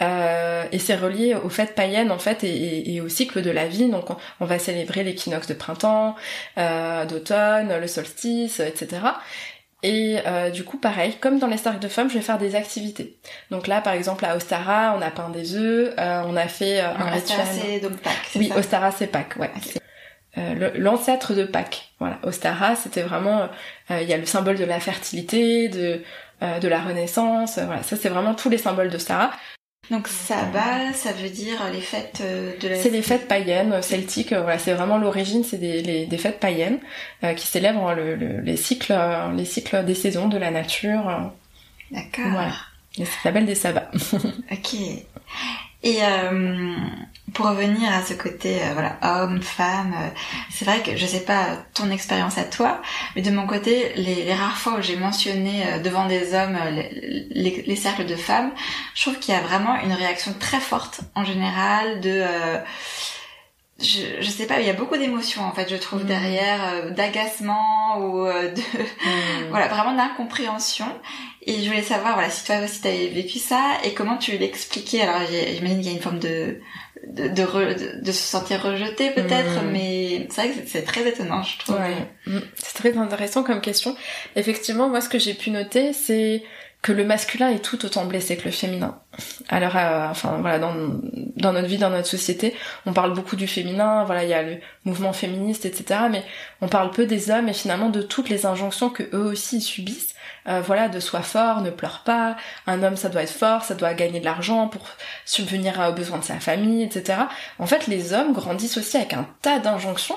[0.00, 3.66] euh, et c'est relié aux fêtes païennes en fait et, et, au cycle de la
[3.66, 4.06] vie donc
[4.40, 6.14] on, va célébrer l'équinoxe de printemps
[6.56, 9.00] euh, d'automne le solstice etc
[9.82, 12.56] et euh, du coup, pareil, comme dans les cercles de femmes, je vais faire des
[12.56, 13.16] activités.
[13.50, 16.80] Donc là, par exemple, à Ostara, on a peint des œufs, euh, on a fait
[16.80, 17.46] euh, un rituel.
[17.52, 18.30] c'est donc Pâques.
[18.34, 19.50] Oui, Ostara, c'est Pâques, ouais.
[20.38, 21.90] Euh, l'ancêtre de Pâques.
[21.98, 23.48] Voilà, Ostara, c'était vraiment,
[23.90, 26.02] euh, il y a le symbole de la fertilité, de
[26.42, 27.58] euh, de la renaissance.
[27.58, 29.32] voilà, ça c'est vraiment tous les symboles d'Ostara.
[29.90, 32.76] Donc sabbat, ça veut dire les fêtes de la...
[32.76, 36.78] C'est les fêtes païennes, celtiques, voilà, c'est vraiment l'origine, c'est des, les, des fêtes païennes
[37.36, 38.94] qui célèbrent le, le, les cycles
[39.34, 41.32] les cycles des saisons, de la nature.
[41.90, 42.30] D'accord.
[42.30, 42.52] Voilà.
[42.98, 43.90] Et ça s'appelle des sabbats.
[44.52, 44.76] ok.
[45.82, 46.74] Et euh,
[47.34, 50.08] pour revenir à ce côté euh, voilà homme femme euh,
[50.50, 52.80] c'est vrai que je sais pas ton expérience à toi
[53.14, 57.28] mais de mon côté les, rares fois où j'ai mentionné euh, devant des hommes les,
[57.30, 58.50] les, les, cercles de femmes
[58.94, 62.24] je trouve qu'il y a vraiment une réaction très forte en général de
[63.80, 66.08] je, je sais pas, il y a beaucoup d'émotions en fait, je trouve Mm.
[66.08, 68.60] derrière, euh, d'agacement ou euh, de,
[69.06, 69.50] Mm.
[69.50, 70.86] voilà, vraiment d'incompréhension.
[71.46, 75.00] Et je voulais savoir, voilà, si toi aussi t'avais vécu ça et comment tu l'expliquais.
[75.02, 76.60] Alors j'imagine qu'il y a une forme de
[77.06, 79.70] de, de, re- de, de se sentir rejeté peut-être, Mm.
[79.72, 81.76] mais c'est vrai que c'est- très étonnant, je trouve.
[81.76, 82.42] Ouais.
[82.56, 83.96] C'est très intéressant comme question.
[84.34, 86.42] Effectivement, moi, ce que j'ai pu noter, c'est
[86.80, 89.00] que le masculin est tout autant blessé que le féminin.
[89.48, 90.74] Alors, euh, enfin, voilà, dans,
[91.36, 92.54] dans notre vie, dans notre société,
[92.86, 96.22] on parle beaucoup du féminin, voilà, il y a le mouvement féministe, etc., mais
[96.60, 100.14] on parle peu des hommes et finalement de toutes les injonctions que eux aussi subissent.
[100.46, 102.36] Euh, voilà, de sois fort, ne pleure pas,
[102.66, 104.82] un homme ça doit être fort, ça doit gagner de l'argent pour
[105.26, 107.18] subvenir aux besoins de sa famille, etc.
[107.58, 110.16] En fait, les hommes grandissent aussi avec un tas d'injonctions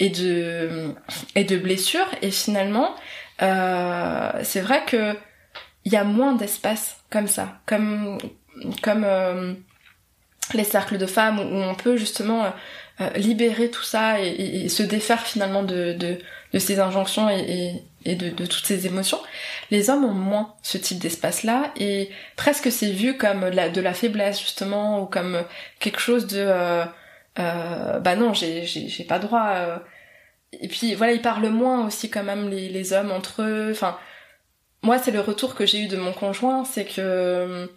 [0.00, 0.94] et de
[1.34, 2.94] et de blessures et finalement
[3.42, 5.16] euh, c'est vrai que
[5.84, 8.18] il y a moins d'espace comme ça comme
[8.82, 9.54] comme euh,
[10.52, 12.52] les cercles de femmes où on peut justement
[13.00, 16.18] euh, libérer tout ça et, se défaire finalement de, de,
[16.52, 19.18] de ces injonctions et, et, de, de toutes ces émotions.
[19.70, 23.80] Les hommes ont moins ce type d'espace-là et presque c'est vu comme de la, de
[23.80, 25.42] la faiblesse justement ou comme
[25.80, 26.84] quelque chose de euh,
[27.38, 29.78] euh, bah non j'ai j'ai j'ai pas droit euh.
[30.52, 33.98] et puis voilà ils parlent moins aussi quand même les, les hommes entre eux enfin
[34.84, 37.68] moi c'est le retour que j'ai eu de mon conjoint c'est que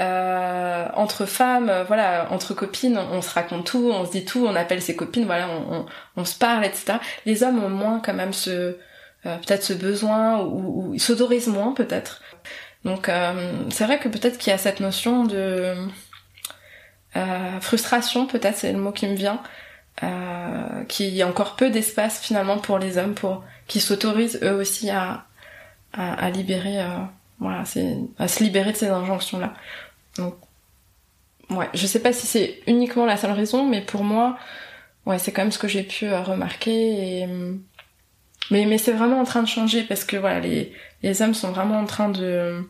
[0.00, 4.56] euh, entre femmes, voilà, entre copines, on se raconte tout, on se dit tout, on
[4.56, 5.48] appelle ses copines, voilà,
[6.16, 6.94] on, se parle, etc.
[7.26, 8.50] Les hommes ont moins quand même ce,
[9.26, 12.22] euh, peut-être ce besoin ou, ou ils s'autorisent moins peut-être.
[12.84, 15.74] Donc euh, c'est vrai que peut-être qu'il y a cette notion de
[17.60, 19.42] frustration, peut-être c'est le mot qui me vient,
[20.88, 24.88] qu'il y a encore peu d'espace finalement pour les hommes, pour qui s'autorisent eux aussi
[24.90, 25.26] à,
[25.92, 26.98] à, à libérer, euh,
[27.38, 27.64] voilà,
[28.18, 29.54] à se libérer de ces injonctions là.
[30.16, 30.34] Donc
[31.50, 34.38] ouais, je sais pas si c'est uniquement la seule raison, mais pour moi,
[35.06, 37.28] ouais, c'est quand même ce que j'ai pu euh, remarquer et
[38.50, 41.52] mais mais c'est vraiment en train de changer parce que voilà les les hommes sont
[41.52, 42.68] vraiment en train de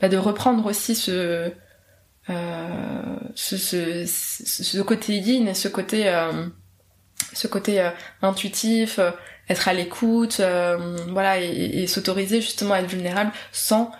[0.00, 1.52] bah, de reprendre aussi ce
[2.30, 6.46] euh, ce, ce, ce, côté yin et ce côté euh,
[7.34, 7.90] ce côté euh,
[8.22, 9.10] intuitif euh,
[9.48, 13.90] être à l'écoute euh, voilà et, et s'autoriser justement à être vulnérable sans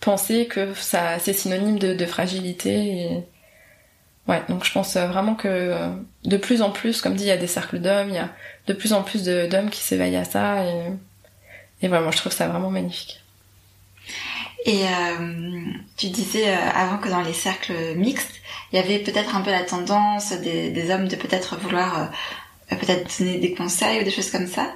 [0.00, 3.24] penser que ça c'est synonyme de, de fragilité et
[4.28, 5.88] ouais donc je pense euh, vraiment que euh,
[6.24, 8.30] de plus en plus comme dit il y a des cercles d'hommes il y a
[8.66, 10.92] de plus en plus d'hommes qui s'éveillent à ça et
[11.82, 13.20] et voilà moi je trouve ça vraiment magnifique.
[14.64, 15.64] Et euh,
[15.96, 18.40] tu disais euh, avant que dans les cercles mixtes,
[18.72, 22.12] il y avait peut-être un peu la tendance des, des hommes de peut-être vouloir
[22.76, 24.72] peut-être donner des conseils ou des choses comme ça.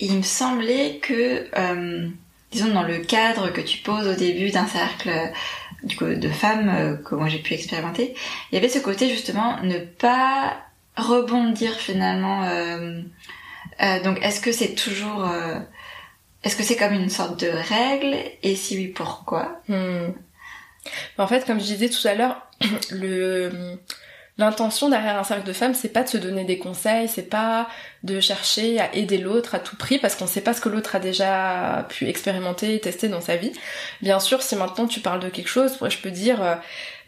[0.00, 2.08] Et il me semblait que, euh,
[2.52, 6.96] disons dans le cadre que tu poses au début d'un cercle euh, de femmes euh,
[6.96, 8.14] que moi j'ai pu expérimenter,
[8.50, 10.56] il y avait ce côté justement ne pas
[10.96, 12.44] rebondir finalement.
[12.44, 13.00] euh,
[13.82, 15.58] euh, donc est-ce que c'est toujours euh,
[16.42, 18.16] est-ce que c'est comme une sorte de règle?
[18.42, 19.60] Et si oui, pourquoi?
[19.68, 20.12] Hmm.
[21.18, 22.46] En fait, comme je disais tout à l'heure,
[22.90, 23.78] le
[24.38, 27.68] l'intention derrière un cercle de femmes, c'est pas de se donner des conseils, c'est pas
[28.04, 30.94] de chercher à aider l'autre à tout prix parce qu'on sait pas ce que l'autre
[30.94, 33.52] a déjà pu expérimenter et tester dans sa vie.
[34.00, 36.54] Bien sûr, si maintenant tu parles de quelque chose, moi je peux dire euh,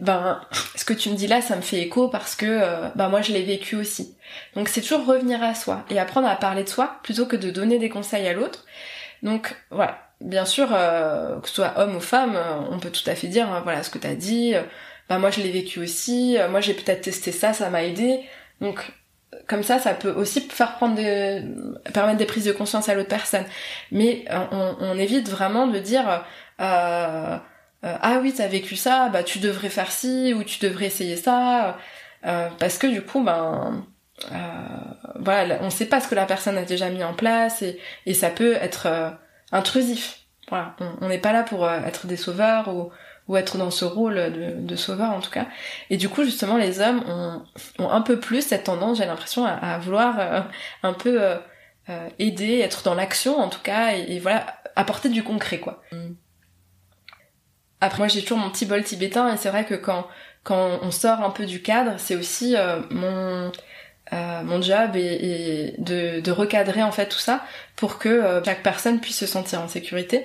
[0.01, 0.41] ben
[0.75, 3.23] ce que tu me dis là, ça me fait écho parce que euh, ben moi
[3.23, 4.17] je l'ai vécu aussi.
[4.57, 7.51] Donc c'est toujours revenir à soi et apprendre à parler de soi plutôt que de
[7.51, 8.65] donner des conseils à l'autre.
[9.23, 12.39] Donc voilà, bien sûr, euh, que ce soit homme ou femme,
[12.71, 14.55] on peut tout à fait dire, euh, voilà, ce que t'as dit,
[15.11, 18.21] bah moi je l'ai vécu aussi, euh, moi j'ai peut-être testé ça, ça m'a aidé.
[18.61, 18.93] Donc
[19.49, 20.97] comme ça, ça peut aussi faire prendre
[21.93, 23.45] permettre des prises de conscience à l'autre personne.
[23.91, 26.25] Mais euh, on, évite vraiment de dire,
[26.61, 27.37] euh,
[27.83, 31.77] ah oui, t'as vécu ça, bah tu devrais faire ci ou tu devrais essayer ça,
[32.23, 33.85] parce que du coup, ben
[35.17, 38.15] voilà, on sait pas ce que la personne a déjà mis en place et, et
[38.15, 39.17] ça peut être
[39.51, 40.21] intrusif.
[40.49, 42.91] Voilà, on n'est pas là pour être des sauveurs ou,
[43.31, 44.17] ou être dans ce rôle
[44.59, 45.47] de, sauveur en tout cas.
[45.89, 47.05] Et du coup, justement, les hommes
[47.79, 50.41] ont, un peu plus cette tendance, j'ai l'impression, à, vouloir euh,
[50.83, 51.37] un peu euh,
[51.91, 55.81] euh, aider, être dans l'action en tout cas, et, voilà, apporter du concret quoi.
[57.81, 60.09] Après, moi, j'ai toujours mon petit bol tibétain et c'est vrai que quand
[60.43, 62.57] quand on sort un peu du cadre, c'est aussi
[62.91, 63.53] mon
[64.11, 67.45] mon job et, de, recadrer en fait tout ça
[67.77, 70.25] pour que chaque personne puisse se sentir en sécurité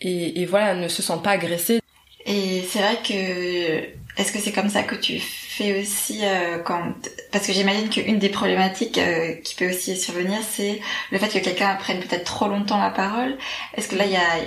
[0.00, 1.80] et, et voilà ne se sente pas agressée.
[2.26, 6.94] Et c'est vrai que est-ce que c'est comme ça que tu fais aussi euh, quand
[7.32, 10.80] parce que j'imagine qu'une des problématiques euh, qui peut aussi survenir c'est
[11.10, 13.36] le fait que quelqu'un prenne peut-être trop longtemps la parole.
[13.74, 14.38] Est-ce que là il y a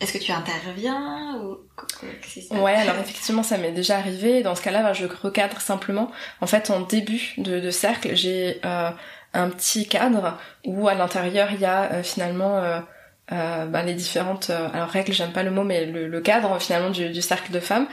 [0.00, 1.58] est-ce que tu interviens ou
[2.50, 4.42] Ouais, alors effectivement, ça m'est déjà arrivé.
[4.42, 6.10] Dans ce cas-là, bah, je recadre simplement.
[6.40, 8.90] En fait, en début de, de cercle, j'ai euh,
[9.34, 12.82] un petit cadre où à l'intérieur il y a euh, finalement
[13.32, 16.60] euh, euh bah, les différentes alors règles, j'aime pas le mot, mais le, le cadre
[16.60, 17.86] finalement du, du, cercle de femmes.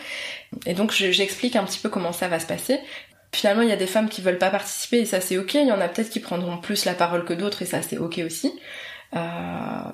[0.66, 2.80] Et donc j'explique un petit peu comment ça va se passer.
[3.34, 5.56] Finalement, il y a des femmes qui veulent pas participer et ça c'est ok.
[5.56, 7.98] Il y en a peut-être qui prendront plus la parole que d'autres et ça c'est
[7.98, 8.54] ok aussi.
[9.16, 9.20] Euh,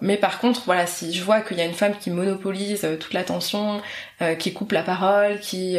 [0.02, 2.97] mais par contre, voilà, si je vois qu'il y a une femme qui monopolise euh,
[2.97, 3.82] toute l'attention,
[4.21, 5.78] euh, qui coupe la parole, qui,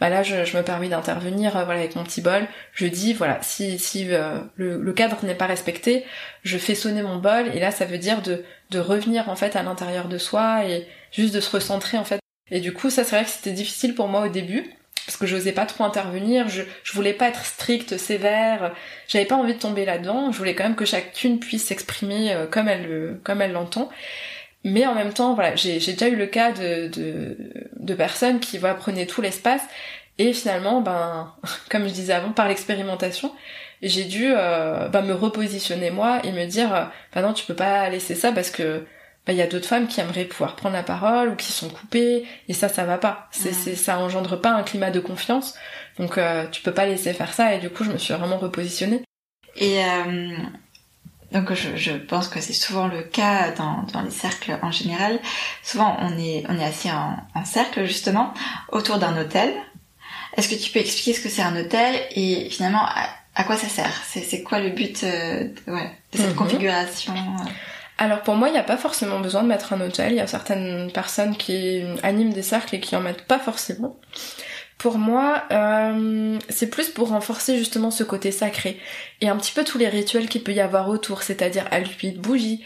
[0.00, 2.46] bah là, je, je me permets d'intervenir, voilà, avec mon petit bol.
[2.72, 6.04] Je dis, voilà, si si le, le, cadre n'est pas respecté,
[6.42, 9.54] je fais sonner mon bol, et là, ça veut dire de de revenir en fait
[9.54, 12.20] à l'intérieur de soi et juste de se recentrer en fait.
[12.50, 15.26] Et du coup, ça, c'est vrai que c'était difficile pour moi au début parce que
[15.26, 18.74] j'osais pas trop intervenir, je, je voulais pas être stricte, sévère,
[19.06, 22.46] j'avais pas envie de tomber là-dedans, je voulais quand même que chacune puisse s'exprimer euh,
[22.46, 23.88] comme elle comme elle l'entend.
[24.64, 26.90] Mais en même temps, voilà, j'ai déjà eu le cas de,
[27.76, 29.62] de, personnes qui voilà, prenaient tout l'espace
[30.18, 31.32] et finalement, ben,
[31.70, 33.32] comme je disais avant, par l'expérimentation,
[33.82, 37.88] j'ai dû euh, ben, me repositionner moi et me dire, ben non, tu peux pas
[37.90, 38.84] laisser ça parce que
[39.26, 41.68] bah, il y a d'autres femmes qui aimeraient pouvoir prendre la parole ou qui sont
[41.68, 43.28] coupées et ça ça va pas.
[43.32, 45.54] C'est c'est ça engendre pas un climat de confiance.
[45.98, 48.38] Donc euh, tu peux pas laisser faire ça et du coup je me suis vraiment
[48.38, 49.02] repositionnée.
[49.56, 50.36] Et euh,
[51.32, 55.18] donc je, je pense que c'est souvent le cas dans, dans les cercles en général.
[55.64, 58.32] Souvent on est on est assis en, en cercle justement
[58.70, 59.52] autour d'un hôtel.
[60.36, 62.86] Est-ce que tu peux expliquer ce que c'est un hôtel et finalement
[63.34, 64.02] à, quoi ça sert?
[64.04, 66.36] C'est quoi le but euh, de, ouais, de cette mhm.
[66.36, 67.14] configuration
[67.98, 70.12] alors pour moi, il n'y a pas forcément besoin de mettre un hôtel.
[70.12, 73.98] Il y a certaines personnes qui animent des cercles et qui en mettent pas forcément.
[74.78, 78.78] Pour moi, euh, c'est plus pour renforcer justement ce côté sacré
[79.22, 82.20] et un petit peu tous les rituels qu'il peut y avoir autour, c'est-à-dire allumer une
[82.20, 82.62] bougie,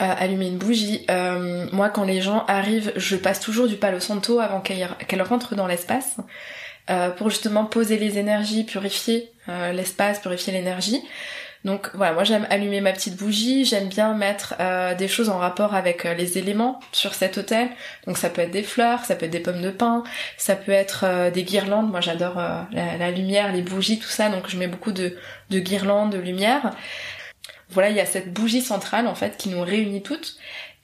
[0.00, 1.06] euh, allumer une bougie.
[1.10, 5.54] Euh, moi, quand les gens arrivent, je passe toujours du palo santo avant qu'elles rentrent
[5.54, 6.16] dans l'espace
[7.16, 9.30] pour justement poser les énergies, purifier
[9.72, 11.00] l'espace, purifier l'énergie.
[11.64, 15.38] Donc voilà, moi j'aime allumer ma petite bougie, j'aime bien mettre euh, des choses en
[15.38, 17.70] rapport avec euh, les éléments sur cet hôtel.
[18.06, 20.04] Donc ça peut être des fleurs, ça peut être des pommes de pin,
[20.36, 21.90] ça peut être euh, des guirlandes.
[21.90, 24.28] Moi j'adore la, lumière, les bougies, tout ça.
[24.28, 25.16] Donc je mets beaucoup de,
[25.48, 26.72] de guirlandes, de lumière.
[27.70, 30.36] Voilà, il y a cette bougie centrale en fait qui nous réunit toutes.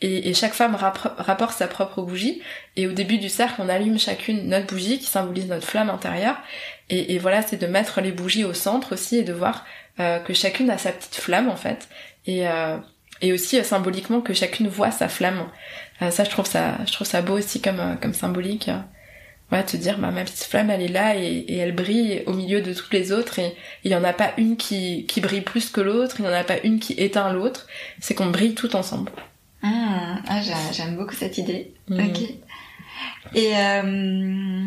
[0.02, 2.40] Et, chaque femme rapporte sa propre bougie.
[2.76, 6.36] Et au début du cercle, on allume chacune notre bougie qui symbolise notre flamme intérieure.
[6.88, 9.66] Et, et voilà, c'est de mettre les bougies au centre aussi et de voir
[9.98, 11.88] que chacune a sa petite flamme en fait,
[12.26, 12.78] et, euh,
[13.20, 15.46] et aussi euh, symboliquement que chacune voit sa flamme.
[16.00, 18.70] ça, je trouve ça, je trouve ça beau aussi comme comme symbolique.
[19.48, 22.32] voilà, te dire bah, ma petite flamme elle est là et, et, elle brille au
[22.32, 25.42] milieu de toutes les autres et il y en a pas une qui, qui brille
[25.42, 27.66] plus que l'autre, il n'y en a pas une qui éteint l'autre,
[28.00, 29.12] c'est qu'on brille tout ensemble.
[29.62, 30.40] Ah, ah
[30.72, 31.74] j'aime beaucoup cette idée.
[31.88, 32.00] Mm.
[32.00, 32.20] Ok.
[33.34, 34.66] Et euh,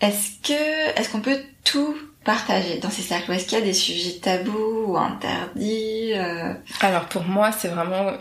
[0.00, 3.72] est-ce que est-ce qu'on peut tout partager dans ces cercles Est-ce qu'il y a des
[3.72, 8.12] sujets tabous ou interdits euh Alors pour moi, c'est vraiment,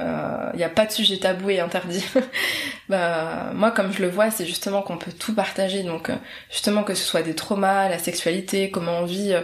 [0.53, 2.05] il n'y a pas de sujet tabou et interdit.
[2.89, 5.83] bah, moi, comme je le vois, c'est justement qu'on peut tout partager.
[5.83, 6.15] Donc euh,
[6.49, 9.41] justement que ce soit des traumas, la sexualité, comment on vit euh,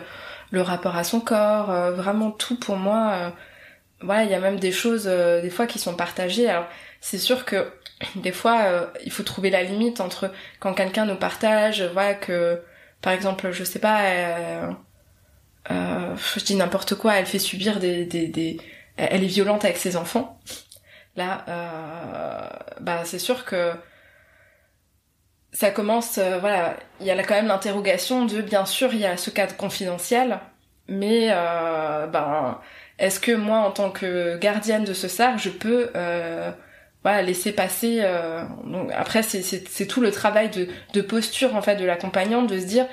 [0.51, 3.33] le rapport à son corps, vraiment tout pour moi.
[3.99, 6.47] voilà, il y a même des choses des fois qui sont partagées.
[6.47, 6.67] Alors
[7.01, 7.67] c'est sûr que
[8.15, 12.61] des fois, il faut trouver la limite entre quand quelqu'un nous partage, voilà que
[13.05, 14.71] par exemple, je sais pas, euh,
[15.69, 18.57] euh, je dis n'importe quoi, elle fait subir des, des,
[18.97, 20.39] elle est violente avec ses enfants.
[21.15, 23.73] Là, euh, bah c'est sûr que
[25.51, 29.17] ça commence, voilà, il y a quand même l'interrogation de, bien sûr, il y a
[29.17, 30.39] ce cadre confidentiel,
[30.87, 32.59] mais ben,
[32.97, 35.91] est-ce que moi, en tant que gardienne de ce cercle, je peux
[37.05, 41.61] voilà laisser passer euh, donc après c'est c'est tout le travail de de posture en
[41.61, 42.87] fait de l'accompagnant de se dire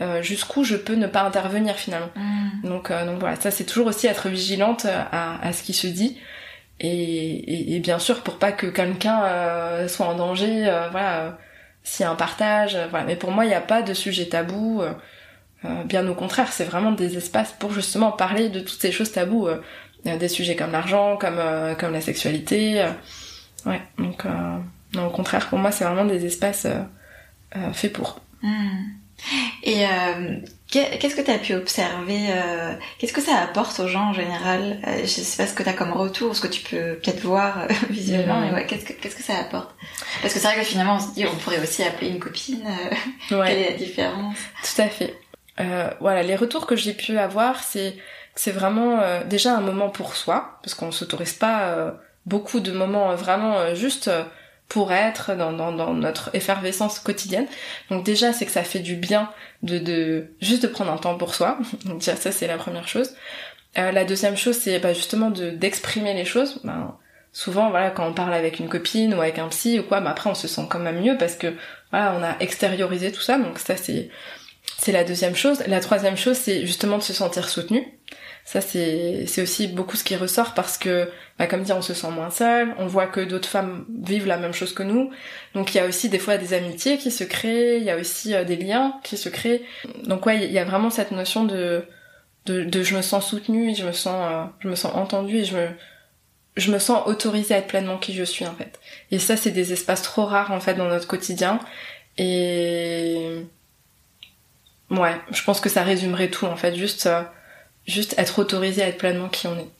[0.00, 2.08] euh, jusqu'où je peux ne pas intervenir finalement.
[2.16, 2.66] Mm.
[2.66, 5.86] donc euh, donc voilà ça c'est toujours aussi être vigilante à à ce qui se
[5.86, 6.18] dit.
[6.82, 9.20] Et, et, bien sûr pour pas que quelqu'un
[9.86, 11.36] soit en danger voilà
[11.82, 13.04] s'il y a un partage voilà.
[13.04, 14.82] Mais pour moi il n'y a pas de sujet tabou
[15.84, 19.46] bien au contraire c'est vraiment des espaces pour justement parler de toutes ces choses tabous
[20.06, 21.38] des sujets comme l'argent comme
[21.78, 22.82] comme la sexualité
[23.66, 24.58] Ouais, donc euh,
[24.94, 28.20] Non, au contraire, pour moi, c'est vraiment des espaces euh, faits pour.
[28.42, 28.68] Hmm.
[29.62, 29.84] Et
[30.70, 32.28] qu'est-ce que tu as pu observer
[32.98, 34.78] Qu'est-ce que ça apporte aux gens en général?
[35.02, 37.66] Je sais pas ce que tu as comme retour, ce que tu peux peut-être voir
[37.90, 39.74] visuellement, mais ouais, qu'est-ce que qu'est-ce que ça apporte?
[40.22, 42.64] Parce que c'est vrai que finalement, on se dit, on pourrait aussi appeler une copine.
[43.28, 44.38] quelle est la différence?
[44.62, 45.14] Tout à fait.
[46.00, 47.98] voilà, les retours que j'ai pu avoir, c'est
[48.34, 51.92] c'est vraiment déjà un moment pour soi, parce qu'on s'autorise pas
[52.26, 54.10] beaucoup de moments vraiment juste
[54.70, 57.46] pour être dans, dans, dans, notre effervescence quotidienne.
[57.90, 59.28] Donc déjà, c'est que ça fait du bien
[59.62, 61.58] de, de juste de prendre un temps pour soi.
[61.84, 63.14] Donc déjà, ça c'est la première chose.
[63.78, 66.60] Euh, la deuxième chose, c'est bah, justement de d'exprimer les choses.
[66.62, 66.96] Ben,
[67.32, 70.10] souvent, voilà, quand on parle avec une copine ou avec un psy ou quoi, bah,
[70.10, 71.52] après on se sent quand même mieux parce que
[71.90, 73.38] voilà, on a extériorisé tout ça.
[73.38, 74.08] Donc ça c'est
[74.78, 75.64] c'est la deuxième chose.
[75.66, 77.86] La troisième chose, c'est justement de se sentir soutenu.
[78.50, 82.10] Ça, c'est, aussi beaucoup ce qui ressort parce que, bah, comme dit, on se sent
[82.10, 85.12] moins seul, on voit que d'autres femmes vivent la même chose que nous.
[85.54, 87.96] Donc il y a aussi des fois des amitiés qui se créent, il y a
[87.96, 89.62] aussi euh, des liens qui se créent.
[90.02, 91.84] Donc ouais, il y a vraiment cette notion de,
[92.46, 95.44] de, de je me sens soutenue, je me sens, euh, je me sens entendue et
[95.44, 95.68] je me,
[96.56, 98.80] je me sens autorisée à être pleinement qui je suis en fait.
[99.12, 101.60] Et ça, c'est des espaces trop rares en fait dans notre quotidien.
[102.18, 103.44] Et
[104.90, 107.22] ouais, je pense que ça résumerait tout en fait, juste euh,
[107.86, 109.70] juste être autorisé à être pleinement qui on est.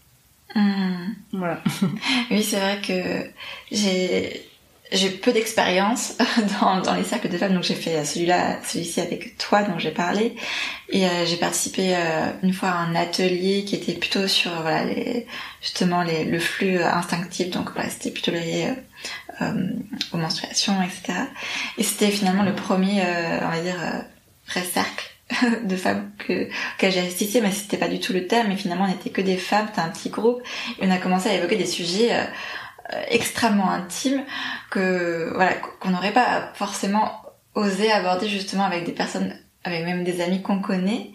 [0.54, 1.14] Hmm.
[1.32, 1.62] Voilà.
[2.30, 3.30] oui, c'est vrai que
[3.70, 4.50] j'ai
[4.92, 6.14] j'ai peu d'expérience
[6.60, 9.92] dans, dans les cercles de femmes, donc j'ai fait celui-là, celui-ci avec toi dont j'ai
[9.92, 10.34] parlé,
[10.88, 14.84] et euh, j'ai participé euh, une fois à un atelier qui était plutôt sur voilà
[14.84, 15.26] les,
[15.62, 18.74] justement les, le flux instinctif, donc voilà c'était plutôt lié
[19.40, 19.68] euh,
[20.12, 21.20] aux menstruations, etc.
[21.78, 23.02] Et c'était finalement le premier,
[23.42, 23.76] on va dire,
[24.48, 25.09] vrai cercle
[25.62, 28.84] de femmes que, que j'ai assisté, mais c'était pas du tout le thème, mais finalement
[28.84, 30.42] on n'était que des femmes, c'était un petit groupe,
[30.80, 32.24] et on a commencé à évoquer des sujets euh,
[33.08, 34.24] extrêmement intimes
[34.70, 37.22] que voilà qu'on n'aurait pas forcément
[37.54, 41.12] osé aborder justement avec des personnes avec même des amis qu'on connaît.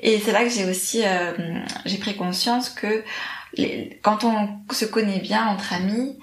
[0.00, 1.32] Et c'est là que j'ai aussi euh,
[1.84, 3.04] j'ai pris conscience que
[3.54, 6.18] les, quand on se connaît bien entre amis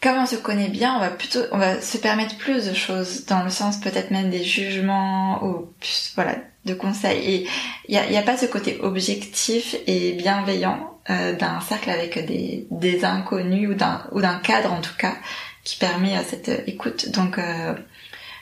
[0.00, 3.26] comme on se connaît bien, on va plutôt, on va se permettre plus de choses,
[3.26, 7.18] dans le sens peut-être même des jugements ou plus, voilà, de conseils.
[7.18, 7.46] Et
[7.88, 12.24] il n'y a, y a, pas ce côté objectif et bienveillant euh, d'un cercle avec
[12.26, 15.14] des, des inconnus ou d'un ou d'un cadre en tout cas
[15.64, 17.10] qui permet euh, cette écoute.
[17.10, 17.74] Donc euh,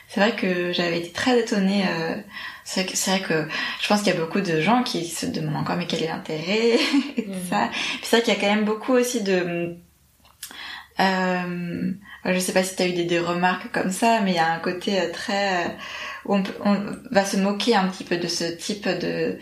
[0.07, 1.85] c'est vrai que j'avais été très étonnée.
[1.89, 2.15] Euh,
[2.63, 3.47] c'est vrai, que
[3.81, 6.07] je pense qu'il y a beaucoup de gens qui se demandent encore mais quel est
[6.07, 6.75] l'intérêt
[7.17, 7.49] et tout mmh.
[7.49, 7.69] ça?
[7.71, 9.77] Puis c'est vrai qu'il y a quand même beaucoup aussi de
[10.99, 11.91] euh,
[12.25, 14.51] je sais pas si tu as eu des, remarques comme ça, mais il y a
[14.51, 15.69] un côté euh, très euh,
[16.25, 19.37] où on, on, va se moquer un petit peu de ce type de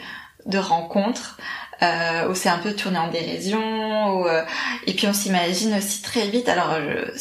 [0.46, 1.38] de rencontre
[1.86, 4.42] euh, où c'est un peu tourné en dérision euh,
[4.88, 7.12] et puis on s'imagine aussi très vite alors je,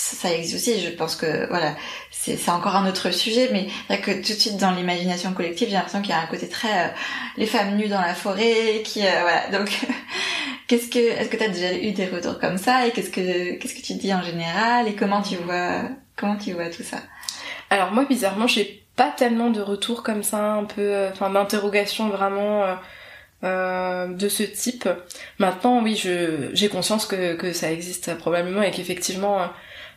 [0.00, 1.74] ça existe aussi je pense que voilà
[2.10, 3.68] c'est encore un autre sujet mais
[4.00, 6.86] que tout de suite dans l'imagination collective j'ai l'impression qu'il y a un côté très
[6.86, 6.88] euh,
[7.36, 9.70] les femmes nues dans la forêt euh, donc
[10.70, 14.12] est-ce que tu as déjà eu des retours comme ça et qu'est-ce que tu dis
[14.12, 16.98] en général et comment tu vois tout ça?
[17.70, 22.64] Alors moi bizarrement j'ai pas tellement de retours comme ça un peu enfin d'interrogations vraiment
[23.42, 24.88] euh, de ce type.
[25.38, 29.48] Maintenant, oui, je j'ai conscience que, que ça existe probablement et qu'effectivement,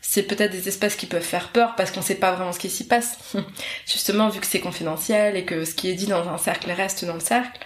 [0.01, 2.69] c'est peut-être des espaces qui peuvent faire peur parce qu'on sait pas vraiment ce qui
[2.69, 3.17] s'y passe.
[3.85, 7.05] Justement, vu que c'est confidentiel et que ce qui est dit dans un cercle reste
[7.05, 7.59] dans le cercle.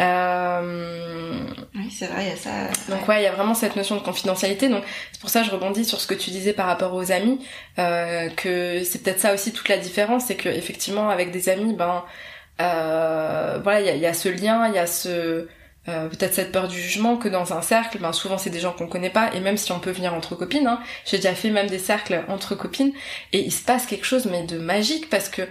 [0.00, 1.40] Euh...
[1.74, 2.68] Oui, c'est vrai, il y a ça.
[2.88, 4.68] Donc ouais, il y a vraiment cette notion de confidentialité.
[4.68, 7.12] Donc c'est pour ça que je rebondis sur ce que tu disais par rapport aux
[7.12, 7.38] amis,
[7.78, 11.74] euh, que c'est peut-être ça aussi toute la différence, c'est que effectivement avec des amis,
[11.74, 12.00] ben euh,
[12.58, 15.46] voilà, il y a, y a, ce lien, il y a ce
[15.86, 18.72] euh, peut-être cette peur du jugement que dans un cercle, ben souvent c'est des gens
[18.72, 21.50] qu'on connaît pas et même si on peut venir entre copines, hein, j'ai déjà fait
[21.50, 22.92] même des cercles entre copines
[23.34, 25.42] et il se passe quelque chose mais de magique parce que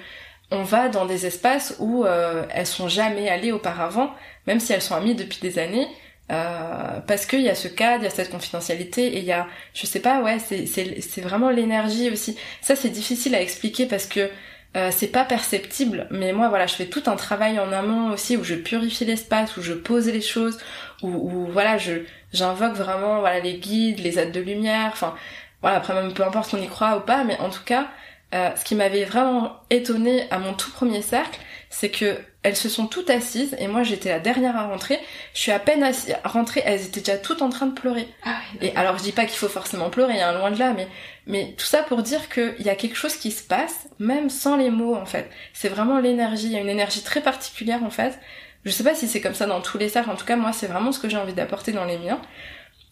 [0.50, 4.12] on va dans des espaces où euh, elles sont jamais allées auparavant,
[4.48, 5.88] même si elles sont amies depuis des années.
[6.32, 9.32] Euh, parce qu'il y a ce cadre, il y a cette confidentialité et il y
[9.32, 12.38] a, je sais pas, ouais, c'est c'est vraiment l'énergie aussi.
[12.62, 14.30] Ça c'est difficile à expliquer parce que
[14.76, 18.38] euh, c'est pas perceptible, mais moi voilà, je fais tout un travail en amont aussi
[18.38, 20.58] où je purifie l'espace, où je pose les choses,
[21.04, 22.02] où, où voilà, je
[22.34, 25.14] j'invoque vraiment voilà les guides, les aides de lumière, enfin
[25.62, 27.88] voilà après même peu importe on y croit ou pas, mais en tout cas,
[28.34, 32.68] euh, ce qui m'avait vraiment étonné à mon tout premier cercle, c'est que elles se
[32.68, 35.00] sont toutes assises et moi j'étais la dernière à rentrer.
[35.36, 35.90] Je suis à peine
[36.24, 38.08] rentrée, elles étaient déjà toutes en train de pleurer.
[38.26, 40.88] Ah et alors je dis pas qu'il faut forcément pleurer, hein, loin de là, mais
[41.26, 44.58] mais tout ça pour dire qu'il y a quelque chose qui se passe même sans
[44.58, 45.30] les mots en fait.
[45.54, 48.20] C'est vraiment l'énergie, il y a une énergie très particulière en fait.
[48.66, 50.54] Je sais pas si c'est comme ça dans tous les cercles, en tout cas moi
[50.54, 52.22] c'est vraiment ce que j'ai envie d'apporter dans les miens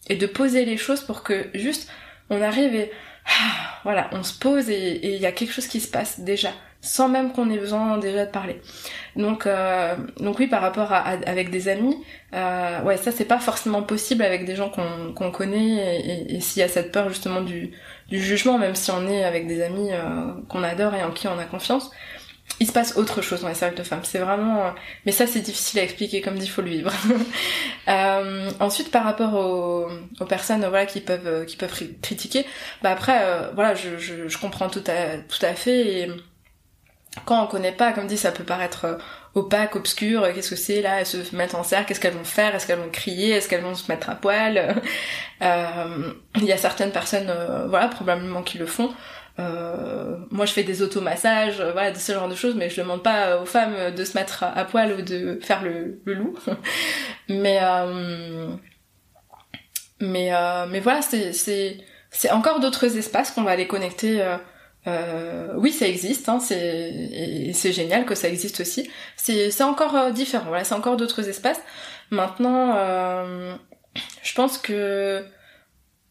[0.08, 1.90] et de poser les choses pour que juste
[2.30, 2.90] on arrive et
[3.84, 7.08] voilà, on se pose et il y a quelque chose qui se passe déjà, sans
[7.08, 8.60] même qu'on ait besoin déjà de parler.
[9.16, 11.96] Donc, euh, donc oui, par rapport à, avec des amis,
[12.34, 16.40] euh, ouais, ça c'est pas forcément possible avec des gens qu'on qu'on connaît et, et,
[16.40, 17.72] s'il y a cette peur justement du,
[18.12, 21.28] du jugement, même si on est avec des amis euh, qu'on adore et en qui
[21.28, 21.90] on a confiance,
[22.60, 24.04] il se passe autre chose dans les cercles de femmes.
[24.04, 24.70] C'est vraiment, euh,
[25.06, 26.92] mais ça c'est difficile à expliquer, comme dit, faut le vivre.
[27.88, 29.88] euh, ensuite, par rapport aux,
[30.20, 32.44] aux, personnes, voilà, qui peuvent, qui peuvent critiquer,
[32.82, 36.10] bah après, voilà, je, je, je, comprends tout à, tout à fait et
[37.24, 38.98] quand on connaît pas, comme dit, ça peut paraître
[39.34, 42.54] opaque, obscur, qu'est-ce que c'est là, elles se mettent en cercle, qu'est-ce qu'elles vont faire,
[42.54, 44.76] est-ce qu'elles vont crier, est-ce qu'elles vont se mettre à poil.
[45.42, 48.92] Euh, il y a certaines personnes, euh, voilà, probablement qui le font.
[49.38, 52.80] Euh, moi, je fais des automassages, euh, voilà, de ce genre de choses, mais je
[52.80, 56.38] demande pas aux femmes de se mettre à, poil ou de faire le, loup.
[57.28, 57.60] mais
[60.00, 60.30] mais
[60.68, 64.22] mais voilà, c'est c'est encore d'autres espaces qu'on va aller connecter
[64.86, 68.90] euh, oui, ça existe, hein, c'est génial que ça existe aussi.
[69.16, 71.60] C'est encore euh, différent, voilà, c'est encore d'autres espaces.
[72.10, 73.54] Maintenant, euh,
[74.22, 75.24] je pense que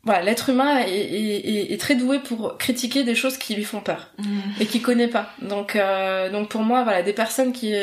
[0.04, 3.82] voilà, l'être humain est, est, est, très doué pour critiquer des choses qui lui font
[3.82, 4.62] peur mmh.
[4.62, 5.30] et qui connaît pas.
[5.42, 7.74] Donc euh, donc pour moi, voilà, des personnes qui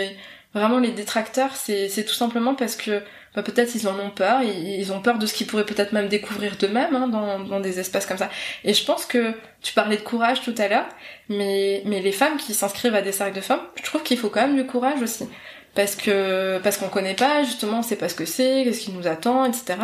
[0.55, 3.03] vraiment les détracteurs, c'est c'est tout simplement parce que
[3.35, 6.09] bah, peut-être ils en ont peur, ils, ont peur de ce qu'ils pourraient peut-être même
[6.09, 8.31] découvrir d'eux-mêmes hein, dans, dans des espaces comme ça.
[8.65, 10.89] Et je pense que tu parlais de courage tout à l'heure,
[11.29, 14.31] mais, mais les femmes qui s'inscrivent à des cercles de femmes, je trouve qu'il faut
[14.31, 15.29] quand même du courage aussi.
[15.75, 18.93] Parce que parce qu'on connaît pas, justement, on sait pas ce que c'est, qu'est-ce qui
[18.93, 19.79] nous attend, etc.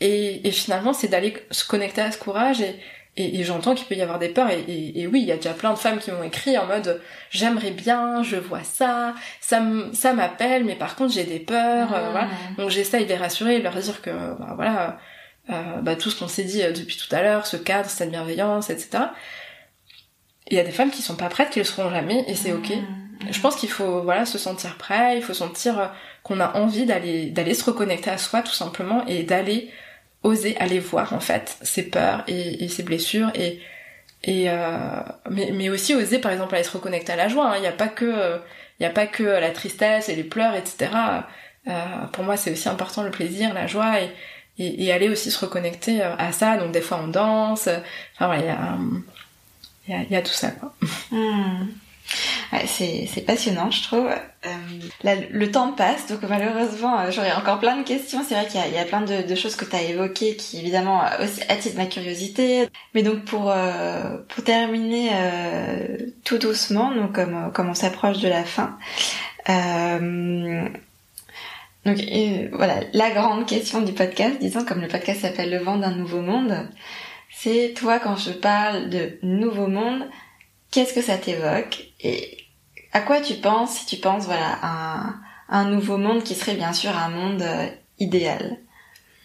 [0.00, 2.76] Et, et finalement, c'est d'aller se connecter à ce courage et,
[3.18, 5.72] et, j'entends qu'il peut y avoir des peurs, et, oui, il y a déjà plein
[5.72, 7.00] de femmes qui m'ont écrit en mode
[7.30, 9.60] j'aimerais bien, je vois ça, ça
[10.12, 12.28] m'appelle, mais par contre j'ai des peurs, euh, voilà.
[12.30, 12.60] Ah.
[12.60, 14.98] Donc j'essaye de les rassurer, de leur dire que bah, voilà,
[15.50, 18.10] euh, bah, tout ce qu'on s'est dit euh, depuis tout à l'heure, ce cadre, cette
[18.10, 19.04] bienveillance, etc.
[20.46, 22.52] Il y a des femmes qui sont pas prêtes, qui le seront jamais, et c'est
[22.52, 22.72] ok.
[22.72, 23.26] Ah.
[23.30, 25.92] Je pense qu'il faut voilà se sentir prêt, il faut sentir
[26.22, 29.72] qu'on a envie d'aller d'aller se reconnecter à soi tout simplement et d'aller
[30.22, 33.60] oser aller voir en fait ses peurs et, ses blessures et
[34.24, 35.00] et euh,
[35.30, 37.56] mais, mais aussi oser par exemple aller se reconnecter à la joie hein.
[37.56, 38.40] il n'y a pas que
[38.80, 40.90] il a pas que la tristesse et les pleurs etc
[41.68, 41.72] euh,
[42.12, 44.10] pour moi c'est aussi important le plaisir la joie et,
[44.58, 47.68] et, aller aussi se reconnecter euh, à ça donc des fois on danse
[48.14, 48.76] enfin voilà
[49.86, 50.50] il y a tout ça
[51.12, 51.66] hmm.
[52.52, 54.08] Ouais, c'est passionnant, je trouve.
[54.08, 58.22] Euh, le temps passe, donc malheureusement, euh, j'aurais encore plein de questions.
[58.26, 61.24] C'est vrai qu'il y, a plein de, choses que tu as évoquées qui, évidemment, euh,
[61.24, 62.68] aussi attirent ma curiosité.
[62.94, 65.10] Mais donc, pour, euh, pour terminer
[66.24, 68.78] tout doucement, donc comme, comme on s'approche de la fin,
[71.84, 71.98] donc
[72.52, 76.20] voilà, la grande question du podcast, disons, comme le podcast s'appelle Le vent d'un nouveau
[76.20, 76.68] monde,
[77.30, 80.04] c'est toi, quand je parle de nouveau monde,
[80.70, 82.38] qu'est-ce que ça t'évoque et
[82.92, 85.14] à quoi tu penses si tu penses voilà à
[85.48, 88.58] un, nouveau monde qui serait bien sûr un monde euh, idéal?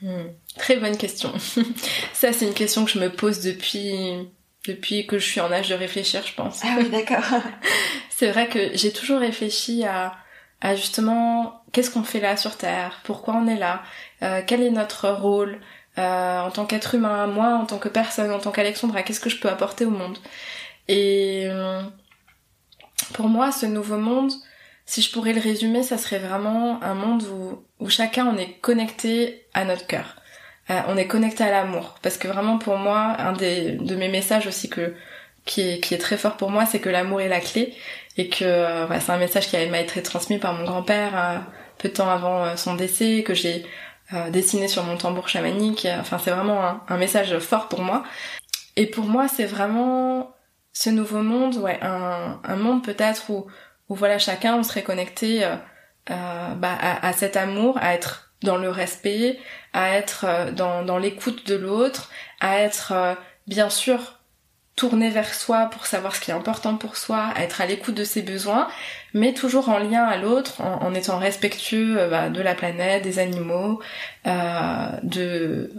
[0.02, 0.28] Hmm.
[0.58, 1.34] Très bonne question.
[2.14, 4.30] ça c'est une question que je me pose depuis
[4.66, 6.62] depuis que je suis en âge de réfléchir, je pense.
[6.64, 7.42] Ah oui, d'accord.
[8.10, 10.14] c'est vrai que j'ai toujours réfléchi à
[10.64, 13.84] à justement qu'est-ce qu'on fait là sur Terre, pourquoi on est là,
[14.24, 15.60] euh, quel est notre rôle
[15.98, 19.30] euh, en tant qu'être humain, moi en tant que personne, en tant qu'Alexandra, qu'est-ce que
[19.30, 20.18] je peux apporter au monde?
[20.88, 21.82] Et euh,
[23.14, 24.32] pour moi, ce nouveau monde,
[24.86, 28.54] si je pourrais le résumer, ça serait vraiment un monde où, où chacun on est
[28.60, 30.16] connecté à notre cœur.
[30.70, 31.96] Euh, on est connecté à l'amour.
[32.02, 34.94] Parce que vraiment pour moi, un des, de mes messages aussi que,
[35.46, 37.74] qui est, qui est très fort pour moi, c'est que l'amour est la clé.
[38.18, 41.46] Et que euh, c'est un message qui m'a été transmis par mon grand-père
[41.80, 43.66] peu de temps avant son décès, que j'ai
[44.30, 45.88] dessiné sur mon tambour chamanique.
[46.00, 48.04] Enfin, c'est vraiment un message fort pour moi.
[48.76, 50.33] Et pour moi, c'est vraiment
[50.74, 53.46] ce nouveau monde, ouais, un, un monde peut-être où,
[53.90, 55.56] où voilà chacun on serait connecté euh,
[56.12, 59.40] euh, bah, à, à, cet amour, à être dans le respect,
[59.72, 62.10] à être euh, dans, dans l'écoute de l'autre,
[62.42, 63.14] à être euh,
[63.48, 64.20] bien sûr
[64.76, 67.96] tourné vers soi pour savoir ce qui est important pour soi, à être à l'écoute
[67.96, 68.68] de ses besoins,
[69.14, 73.20] mais toujours en lien à l'autre, en, en, étant respectueux bah, de la planète, des
[73.20, 73.80] animaux,
[74.26, 75.72] de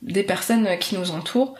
[0.00, 1.54] des personnes qui nous entourent.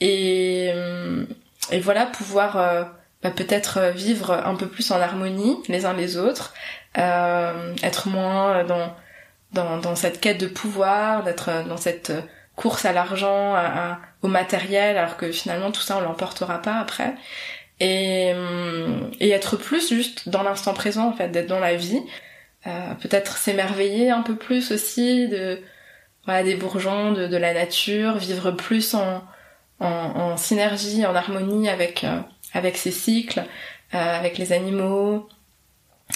[0.00, 1.26] Et hum,
[1.70, 2.84] et voilà pouvoir euh,
[3.22, 6.54] bah, peut-être euh, vivre un peu plus en harmonie les uns les autres,
[6.98, 8.94] euh, être moins dans,
[9.52, 12.12] dans, dans cette quête de pouvoir, d'être dans cette
[12.56, 13.56] course à l'argent,
[14.20, 17.14] au matériel, alors que finalement tout ça on l'emportera pas après.
[17.82, 18.34] Et,
[19.20, 22.02] et être plus juste dans l'instant présent en fait, d'être dans la vie,
[22.66, 25.60] euh, peut-être s'émerveiller un peu plus aussi de
[26.26, 29.22] voilà des bourgeons, de, de la nature, vivre plus en
[29.80, 32.06] en, synergie, en harmonie avec
[32.52, 33.42] avec ses cycles,
[33.92, 35.28] avec les animaux.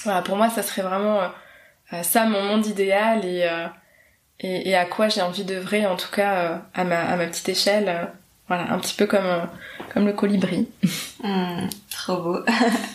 [0.05, 1.21] Voilà, pour moi, ça serait vraiment
[2.03, 3.49] ça mon monde idéal et
[4.41, 8.11] et, à quoi j'ai envie d'œuvrer, en tout cas à ma petite échelle.
[8.49, 9.49] Voilà, un petit peu comme
[9.93, 10.69] comme le colibri.
[11.25, 12.39] Mmh, trop beau.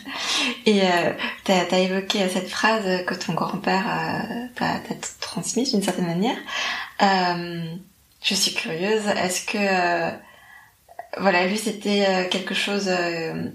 [0.67, 1.13] Et euh,
[1.45, 4.79] t'as as évoqué cette phrase que ton grand-père euh, t'a
[5.19, 6.37] transmise d'une certaine manière.
[7.01, 7.63] Euh,
[8.21, 9.07] je suis curieuse.
[9.07, 10.11] Est-ce que euh,
[11.21, 12.89] voilà, lui c'était euh, quelque chose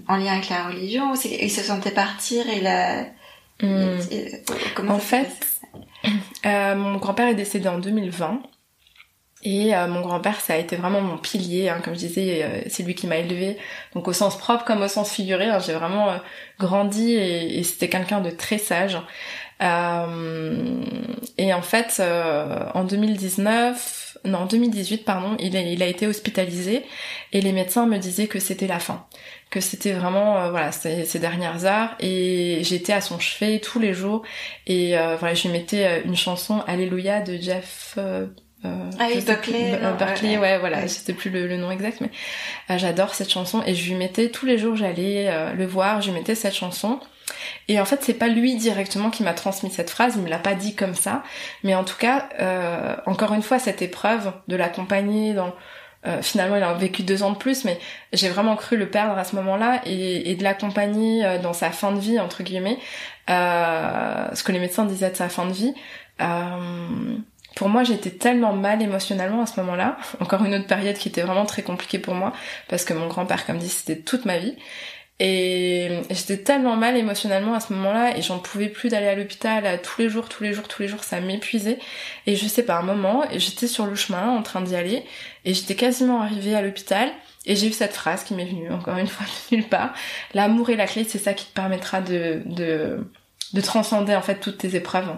[0.07, 3.03] en lien avec la religion il se sentait partir et il a
[3.61, 4.89] mmh.
[4.89, 5.47] En fait,
[6.43, 8.41] mon grand-père est décédé en 2020.
[9.45, 12.61] Et euh, mon grand-père, ça a été vraiment mon pilier, hein, comme je disais, euh,
[12.67, 13.57] c'est lui qui m'a élevé.
[13.93, 16.17] Donc au sens propre comme au sens figuré, hein, j'ai vraiment euh,
[16.59, 18.97] grandi et, et c'était quelqu'un de très sage.
[19.61, 22.01] et en fait,
[22.73, 26.83] en 2019, non, en 2018, pardon, il a, il a été hospitalisé
[27.31, 29.05] et les médecins me disaient que c'était la fin,
[29.49, 33.93] que c'était vraiment voilà ces, ces, dernières heures et j'étais à son chevet tous les
[33.93, 34.23] jours
[34.67, 37.97] et voilà, je lui mettais une chanson Alléluia de Jeff
[38.65, 39.79] euh, ah oui, Buckley.
[39.99, 40.87] Berkeley, ouais, voilà, ouais.
[40.87, 42.09] c'était plus le, nom exact, mais
[42.69, 46.01] euh, j'adore cette chanson et je lui mettais tous les jours, j'allais euh, le voir,
[46.01, 46.99] je lui mettais cette chanson.
[47.67, 50.39] Et en fait, c'est pas lui directement qui m'a transmis cette phrase, il me l'a
[50.39, 51.23] pas dit comme ça,
[51.63, 52.29] mais en tout cas,
[53.05, 55.53] encore une fois, cette épreuve de l'accompagner dans
[56.21, 57.79] finalement, il a vécu deux ans de plus, mais
[58.13, 61.91] j'ai vraiment cru le perdre à ce moment-là et, et de l'accompagner dans sa fin
[61.91, 62.77] de vie entre guillemets,
[63.27, 65.73] ce que les médecins disaient de sa fin de vie
[67.55, 69.97] pour moi, j'étais tellement mal émotionnellement à ce moment-là.
[70.19, 72.33] Encore une autre période qui était vraiment très compliquée pour moi
[72.67, 74.55] parce que mon grand-père, comme dit, c'était toute ma vie.
[75.19, 79.81] Et j'étais tellement mal émotionnellement à ce moment-là et j'en pouvais plus d'aller à l'hôpital
[79.81, 81.79] tous les jours, tous les jours, tous les jours, ça m'épuisait.
[82.27, 85.05] Et je sais pas, un moment, j'étais sur le chemin en train d'y aller
[85.45, 87.09] et j'étais quasiment arrivée à l'hôpital
[87.45, 89.93] et j'ai eu cette phrase qui m'est venue encore une fois de nulle part.
[90.33, 93.09] L'amour est la clé, c'est ça qui te permettra de, de,
[93.53, 95.15] de transcender en fait toutes tes épreuves.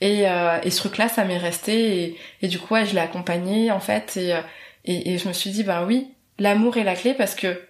[0.00, 2.02] Et, euh, et ce truc-là, ça m'est resté.
[2.02, 4.16] Et, et, du coup, ouais, je l'ai accompagné en fait.
[4.16, 4.40] Et, euh,
[4.86, 6.08] et, et, je me suis dit, ben oui,
[6.38, 7.60] l'amour est la clé parce que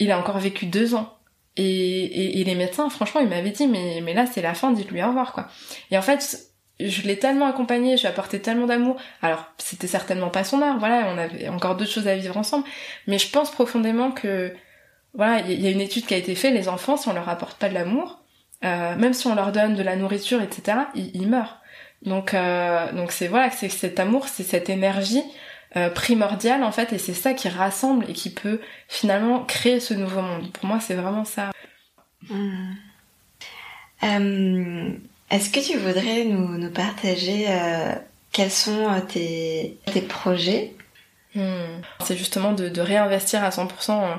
[0.00, 1.14] il a encore vécu deux ans.
[1.56, 5.02] Et, et, les médecins, franchement, ils m'avaient dit, mais, mais là, c'est la fin, dites-lui
[5.02, 5.48] au revoir, quoi.
[5.90, 8.96] Et en fait, je l'ai tellement accompagné, je lui apporté tellement d'amour.
[9.20, 12.64] Alors, c'était certainement pas son heure, voilà, on avait encore d'autres choses à vivre ensemble.
[13.06, 14.54] Mais je pense profondément que,
[15.12, 17.28] voilà, il y a une étude qui a été faite, les enfants, si on leur
[17.28, 18.22] apporte pas de l'amour,
[18.64, 21.60] euh, même si on leur donne de la nourriture, etc., ils, meurent.
[22.02, 25.24] Donc, euh, donc c'est voilà, c'est cet amour, c'est cette énergie
[25.76, 29.94] euh, primordiale en fait, et c'est ça qui rassemble et qui peut finalement créer ce
[29.94, 30.50] nouveau monde.
[30.52, 31.50] Pour moi, c'est vraiment ça.
[32.28, 32.72] Hmm.
[35.30, 37.46] Est-ce que tu voudrais nous, nous partager
[38.32, 40.74] quels sont tes, tes projets?
[41.34, 41.80] Hmm.
[42.04, 44.18] C'est justement de, de, réinvestir à 100%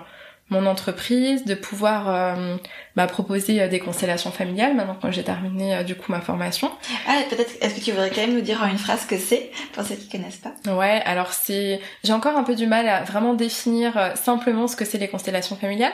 [0.51, 2.57] mon entreprise, de pouvoir euh,
[2.97, 6.69] bah, proposer euh, des constellations familiales maintenant que j'ai terminé euh, du coup ma formation.
[7.07, 9.17] Ah peut-être est-ce que tu voudrais quand même nous dire en une phrase ce que
[9.17, 10.51] c'est pour ceux qui connaissent pas?
[10.69, 14.83] Ouais, alors c'est j'ai encore un peu du mal à vraiment définir simplement ce que
[14.83, 15.93] c'est les constellations familiales,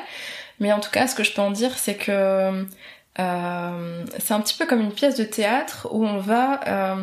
[0.60, 2.66] mais en tout cas ce que je peux en dire c'est que
[3.20, 6.98] euh, c'est un petit peu comme une pièce de théâtre où on va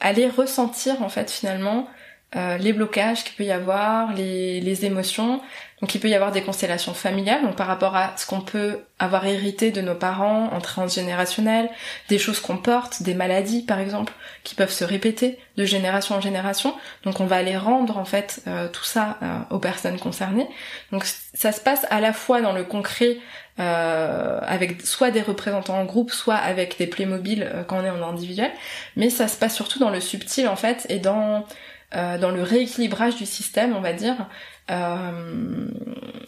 [0.00, 1.88] aller ressentir en fait finalement
[2.34, 5.40] les blocages qu'il peut y avoir, les, les émotions,
[5.80, 8.80] donc il peut y avoir des constellations familiales, donc par rapport à ce qu'on peut
[8.98, 11.70] avoir hérité de nos parents en transgénérationnel,
[12.10, 14.12] des choses qu'on porte, des maladies par exemple,
[14.44, 16.74] qui peuvent se répéter de génération en génération.
[17.04, 20.48] Donc on va aller rendre en fait euh, tout ça euh, aux personnes concernées.
[20.92, 23.16] Donc ça se passe à la fois dans le concret
[23.58, 28.06] euh, avec soit des représentants en groupe, soit avec des Playmobil quand on est en
[28.06, 28.50] individuel,
[28.96, 31.46] mais ça se passe surtout dans le subtil en fait et dans
[31.92, 34.28] dans le rééquilibrage du système, on va dire,
[34.70, 35.66] euh,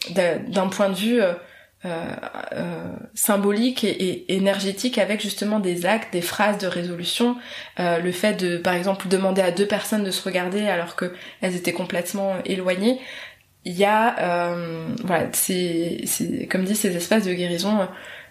[0.08, 1.32] d'un point de vue euh,
[1.84, 7.36] euh, symbolique et, énergétique avec justement des actes, des phrases de résolution,
[7.78, 11.54] le fait de par exemple demander à deux personnes de se regarder alors que elles
[11.54, 13.00] étaient complètement éloignées.
[13.64, 14.54] Il y a
[15.04, 16.04] voilà, c'est
[16.50, 17.88] comme dit ces espaces de guérison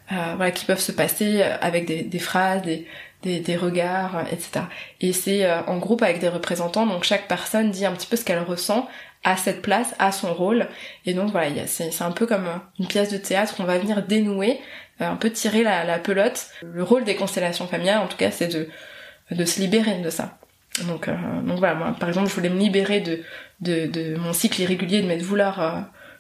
[0.09, 2.85] voilà qui peuvent se passer avec des, des phrases, des,
[3.23, 4.65] des, des, regards, etc.
[4.99, 8.25] Et c'est en groupe avec des représentants, donc chaque personne dit un petit peu ce
[8.25, 8.87] qu'elle ressent
[9.23, 10.67] à cette place, à son rôle.
[11.05, 12.47] Et donc voilà, c'est un peu comme
[12.79, 14.59] une pièce de théâtre, on va venir dénouer,
[15.01, 16.47] euh, un peu tirer la, la pelote.
[16.63, 18.67] Le rôle des constellations familiales, en tout cas, c'est de,
[19.31, 20.37] de se libérer de ça.
[20.87, 23.19] Donc, euh, donc voilà, moi par exemple, je voulais me libérer de,
[23.59, 25.79] de, de mon cycle irrégulier de mes douleurs, euh,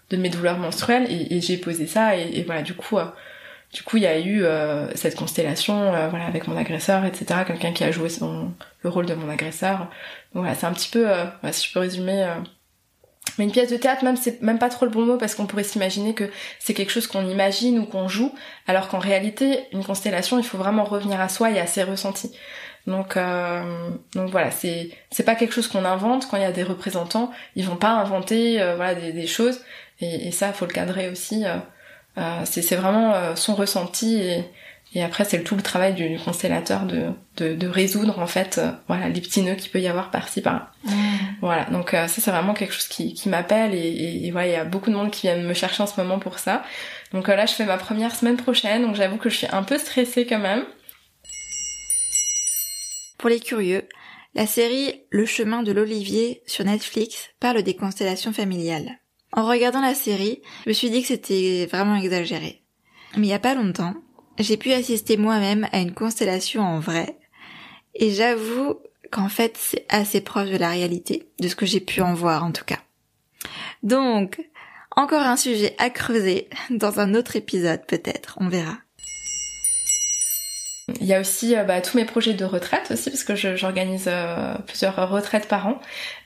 [0.09, 2.97] de mes douleurs menstruelles, et, et j'ai posé ça, et, et, voilà, du coup,
[3.73, 4.43] du coup, il y a eu
[4.95, 7.41] cette constellation, voilà, avec mon agresseur, etc.
[7.47, 8.51] Quelqu'un qui a joué son,
[8.83, 9.89] le rôle de mon agresseur.
[10.33, 11.07] Voilà, c'est un petit peu,
[11.51, 12.27] si je peux résumer
[13.37, 15.45] mais une pièce de théâtre, même c'est même pas trop le bon mot parce qu'on
[15.45, 18.33] pourrait s'imaginer que c'est quelque chose qu'on imagine ou qu'on joue,
[18.67, 22.31] alors qu'en réalité, une constellation, il faut vraiment revenir à soi et à ses ressentis.
[22.87, 26.27] Donc, euh, donc voilà, c'est c'est pas quelque chose qu'on invente.
[26.29, 29.61] Quand il y a des représentants, ils vont pas inventer euh, voilà des, des choses.
[29.99, 31.45] Et, et, ça, faut le cadrer aussi.
[31.45, 31.59] Euh, euh
[32.45, 34.43] c'est c'est vraiment son ressenti et
[34.93, 38.71] et après, c'est tout le travail du constellateur de, de, de résoudre en fait, euh,
[38.87, 40.71] voilà, les petits nœuds qu'il peut y avoir par-ci par-là.
[40.83, 40.91] Mmh.
[41.39, 44.51] Voilà, donc euh, ça c'est vraiment quelque chose qui, qui m'appelle et, et, voilà, il
[44.51, 46.63] y a beaucoup de monde qui vient me chercher en ce moment pour ça.
[47.13, 49.63] Donc euh, là, je fais ma première semaine prochaine, donc j'avoue que je suis un
[49.63, 50.65] peu stressée quand même.
[53.17, 53.87] Pour les curieux,
[54.35, 59.00] la série Le chemin de l'olivier sur Netflix parle des constellations familiales.
[59.33, 62.61] En regardant la série, je me suis dit que c'était vraiment exagéré.
[63.15, 63.95] Mais il y a pas longtemps,
[64.39, 67.17] j'ai pu assister moi-même à une constellation en vrai,
[67.95, 68.79] et j'avoue
[69.11, 72.43] qu'en fait c'est assez proche de la réalité, de ce que j'ai pu en voir
[72.43, 72.79] en tout cas.
[73.83, 74.41] Donc,
[74.95, 78.77] encore un sujet à creuser dans un autre épisode peut-être, on verra.
[80.99, 84.05] Il y a aussi euh, bah, tous mes projets de retraite aussi parce que j'organise
[84.07, 85.79] euh, plusieurs retraites par an.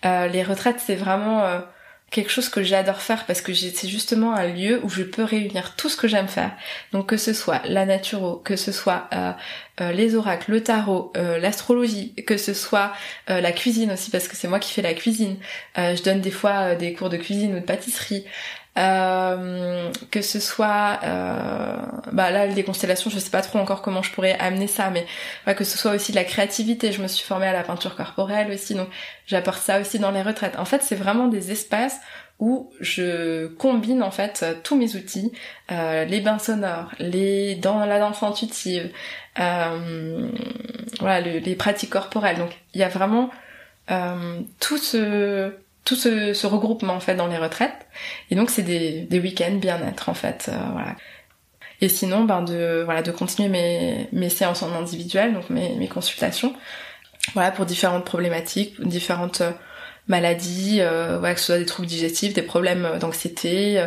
[0.06, 1.62] Euh, les retraites c'est vraiment
[2.12, 5.76] quelque chose que j'adore faire parce que c'est justement un lieu où je peux réunir
[5.76, 6.52] tout ce que j'aime faire.
[6.94, 9.32] Donc que ce soit la naturo, que ce soit euh,
[9.82, 12.94] euh, les oracles, le tarot, euh, l'astrologie, que ce soit
[13.28, 15.38] la cuisine aussi parce que c'est moi qui fais la cuisine.
[15.76, 18.26] je donne des fois des cours de cuisine ou de pâtisserie.
[18.78, 21.78] Euh, que ce soit euh,
[22.12, 25.06] bah là les constellations je sais pas trop encore comment je pourrais amener ça mais
[25.56, 26.92] que ce soit aussi de la créativité.
[26.92, 28.90] Je me suis formée à la peinture corporelle aussi donc
[29.28, 30.60] j'apporte ça aussi dans les retraites.
[30.60, 32.02] En fait c'est vraiment des espaces
[32.40, 35.32] où je combine en fait tous mes outils
[35.72, 38.92] euh, les bains sonores les dans la danse intuitive
[39.40, 40.30] euh,
[41.00, 42.40] voilà les pratiques corporelles.
[42.40, 43.30] Donc il y a vraiment
[44.60, 45.54] tout ce
[45.86, 47.88] tout ce, regroupement en fait dans les retraites.
[48.32, 50.96] Et donc c'est des, des week-ends bien-être en fait, euh, voilà.
[51.82, 55.88] Et sinon, ben de voilà de continuer mes, mes séances en individuel, donc mes, mes
[55.88, 56.56] consultations,
[57.34, 59.52] voilà pour différentes problématiques, différentes euh,
[60.08, 63.84] maladies, euh, voilà que ce soit des troubles digestifs, des problèmes d'anxiété,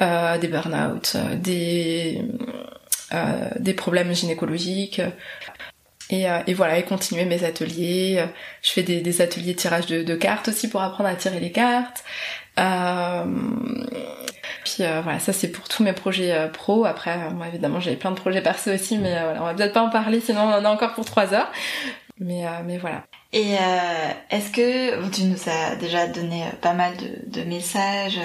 [0.00, 2.22] euh, des burn-out, des
[3.60, 5.00] des problèmes gynécologiques,
[6.10, 8.24] et, euh, et, voilà, et continuer mes ateliers.
[8.62, 11.40] Je fais des, des ateliers de tirage de, de, cartes aussi pour apprendre à tirer
[11.40, 12.04] les cartes.
[12.58, 13.24] Euh,
[14.64, 16.84] puis euh, voilà, ça c'est pour tous mes projets euh, pro.
[16.84, 19.82] Après, moi évidemment j'ai plein de projets perso aussi, mais voilà, on va peut-être pas
[19.82, 21.50] en parler, sinon on en a encore pour trois heures.
[22.18, 23.04] Mais mais voilà.
[23.34, 23.56] Et
[24.30, 28.18] est-ce que tu nous as déjà donné pas mal de, de messages,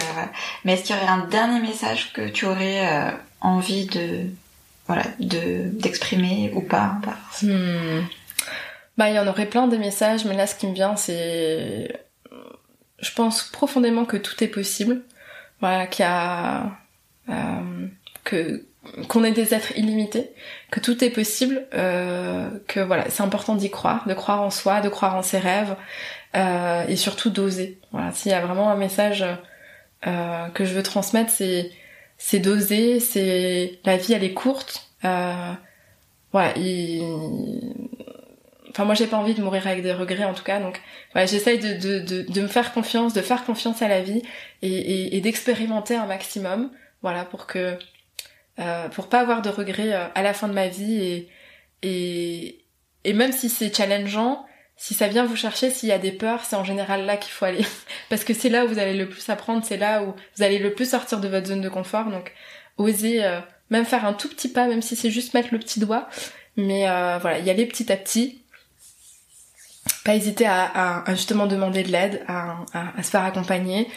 [0.64, 4.28] mais est-ce qu'il y aurait un dernier message que tu aurais envie de
[4.92, 7.00] voilà, de d'exprimer ou pas.
[7.42, 8.02] Hmm.
[8.98, 12.02] Bah, il y en aurait plein des messages, mais là, ce qui me vient, c'est,
[13.00, 15.02] je pense profondément que tout est possible.
[15.62, 16.72] Voilà, qu'il y a,
[17.30, 17.88] euh,
[18.26, 18.66] que
[19.08, 20.32] qu'on est des êtres illimités,
[20.72, 24.82] que tout est possible, euh, que voilà, c'est important d'y croire, de croire en soi,
[24.82, 25.76] de croire en ses rêves,
[26.36, 27.80] euh, et surtout d'oser.
[27.92, 29.24] Voilà, s'il y a vraiment un message
[30.04, 31.72] que je veux transmettre, c'est
[32.24, 34.88] c'est d'oser, c'est la vie elle est courte.
[35.04, 35.54] Euh,
[36.36, 36.54] ouais,
[38.70, 40.80] enfin moi j'ai pas envie de mourir avec des regrets en tout cas, donc
[41.16, 44.22] ouais, j'essaye de, de, de, de, me faire confiance, de faire confiance à la vie
[44.62, 46.70] et, et, et d'expérimenter un maximum,
[47.02, 47.78] voilà, pour que
[48.60, 51.30] euh, pour pas avoir de regrets euh, à la fin de ma vie et
[51.82, 52.64] et,
[53.04, 54.46] et même si c'est challengeant,
[54.82, 57.32] si ça vient vous chercher, s'il y a des peurs, c'est en général là qu'il
[57.32, 57.64] faut aller.
[58.10, 60.58] Parce que c'est là où vous allez le plus apprendre, c'est là où vous allez
[60.58, 62.06] le plus sortir de votre zone de confort.
[62.06, 62.34] Donc,
[62.80, 65.80] osez euh, même faire un tout petit pas, même si c'est juste mettre le petit
[65.80, 66.10] doigt.
[66.58, 68.42] Mais euh, voilà, y aller petit à petit.
[70.04, 73.88] Pas hésiter à, justement demander de l'aide, à, se faire accompagner.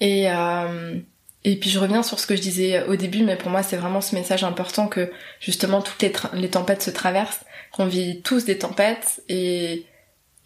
[0.00, 0.98] Et, euh,
[1.44, 3.76] et puis je reviens sur ce que je disais au début, mais pour moi c'est
[3.76, 8.44] vraiment ce message important que justement toutes les, les tempêtes se traversent, qu'on vit tous
[8.44, 9.86] des tempêtes et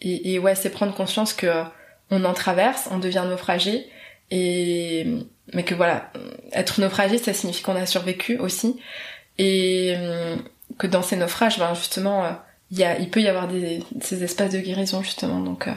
[0.02, 1.64] et, et ouais, c'est prendre conscience que
[2.10, 3.86] on en traverse, on devient naufragé,
[4.30, 5.06] et
[5.54, 6.12] mais que voilà,
[6.52, 8.78] être naufragé, ça signifie qu'on a survécu aussi,
[9.38, 10.42] et hum,
[10.78, 12.30] que dans ces naufrages, ben justement, euh,
[12.70, 15.72] il y a, il peut y avoir des, ces espaces de guérison justement, donc euh,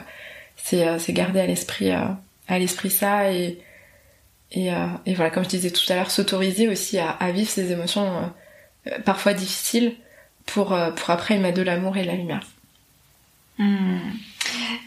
[0.56, 2.18] c'est euh, c'est garder à l'esprit à
[2.58, 3.58] l'esprit ça et
[4.52, 4.70] et,
[5.14, 8.32] voilà, comme je disais tout à l'heure, s'autoriser aussi à, à, vivre ces émotions
[9.04, 9.96] parfois difficiles
[10.46, 12.40] pour pour après mettre de l'amour et de la lumière.
[13.58, 13.98] Hmm.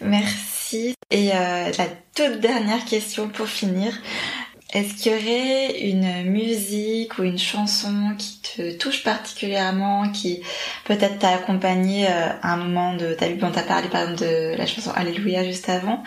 [0.01, 0.95] Merci.
[1.11, 3.93] Et euh, la toute dernière question pour finir.
[4.71, 10.43] Est-ce qu'il y aurait une musique ou une chanson qui te touche particulièrement, qui
[10.85, 13.37] peut-être t'a accompagné euh, un moment de ta vie?
[13.37, 16.03] Dont t'as parlé par exemple de la chanson Alléluia juste avant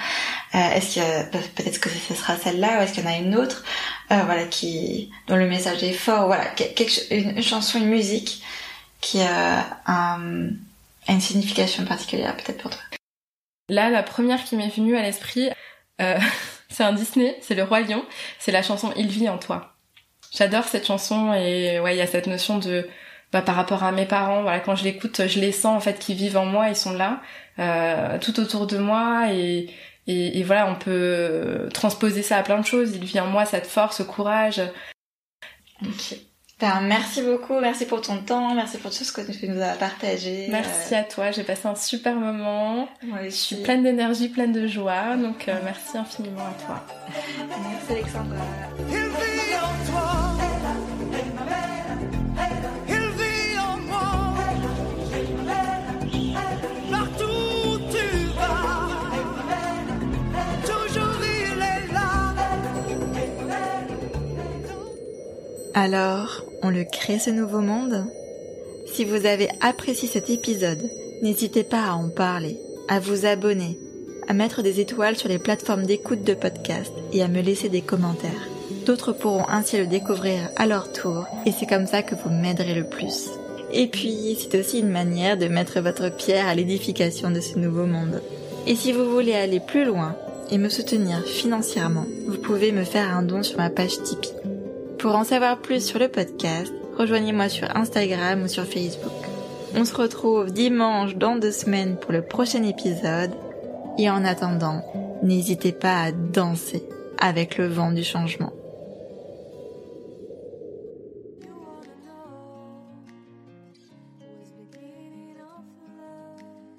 [0.54, 3.34] euh, Est-ce a, peut-être que ce sera celle-là ou est-ce qu'il y en a une
[3.34, 3.64] autre?
[4.12, 8.44] Euh, voilà qui dont le message est fort voilà quelque, une, chanson une musique
[9.00, 10.50] qui a, un,
[11.09, 12.80] une signification particulière peut-être pour toi
[13.68, 15.50] là la première qui m'est venue à l'esprit
[16.00, 16.18] euh,
[16.68, 18.05] c'est un Disney c'est le roi lion
[18.38, 19.74] c'est la chanson il vit en toi
[20.32, 22.88] j'adore cette chanson et ouais il y a cette notion de
[23.32, 25.98] bah, par rapport à mes parents voilà quand je l'écoute je les sens en fait
[25.98, 27.20] qui vivent en moi ils sont là
[27.59, 29.70] euh, tout autour de moi et
[30.07, 32.96] et, voilà, on peut transposer ça à plein de choses.
[32.96, 34.61] Il vient en moi cette force, ce courage.
[36.61, 39.72] Ben, merci beaucoup, merci pour ton temps, merci pour tout ce que tu nous as
[39.72, 40.46] partagé.
[40.48, 42.88] Merci à toi, j'ai passé un super moment.
[43.24, 46.86] Je suis pleine d'énergie, pleine de joie, donc euh, merci infiniment à toi.
[47.48, 48.38] merci Alexandra.
[65.74, 68.04] Alors, on le crée ce nouveau monde?
[68.84, 70.90] Si vous avez apprécié cet épisode,
[71.22, 72.58] n'hésitez pas à en parler,
[72.88, 73.78] à vous abonner,
[74.28, 77.80] à mettre des étoiles sur les plateformes d'écoute de podcast et à me laisser des
[77.80, 78.48] commentaires.
[78.84, 82.74] D'autres pourront ainsi le découvrir à leur tour et c'est comme ça que vous m'aiderez
[82.74, 83.30] le plus.
[83.72, 87.86] Et puis, c'est aussi une manière de mettre votre pierre à l'édification de ce nouveau
[87.86, 88.20] monde.
[88.66, 90.16] Et si vous voulez aller plus loin
[90.50, 94.41] et me soutenir financièrement, vous pouvez me faire un don sur ma page Tipeee.
[95.03, 99.11] Pour en savoir plus sur le podcast, rejoignez-moi sur Instagram ou sur Facebook.
[99.74, 103.32] On se retrouve dimanche dans deux semaines pour le prochain épisode.
[103.98, 104.84] Et en attendant,
[105.24, 106.84] n'hésitez pas à danser
[107.18, 108.53] avec le vent du changement.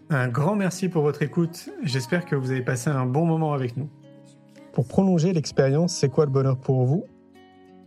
[0.09, 1.71] Un grand merci pour votre écoute.
[1.81, 3.89] J'espère que vous avez passé un bon moment avec nous.
[4.71, 7.05] Pour prolonger l'expérience C'est quoi le bonheur pour vous?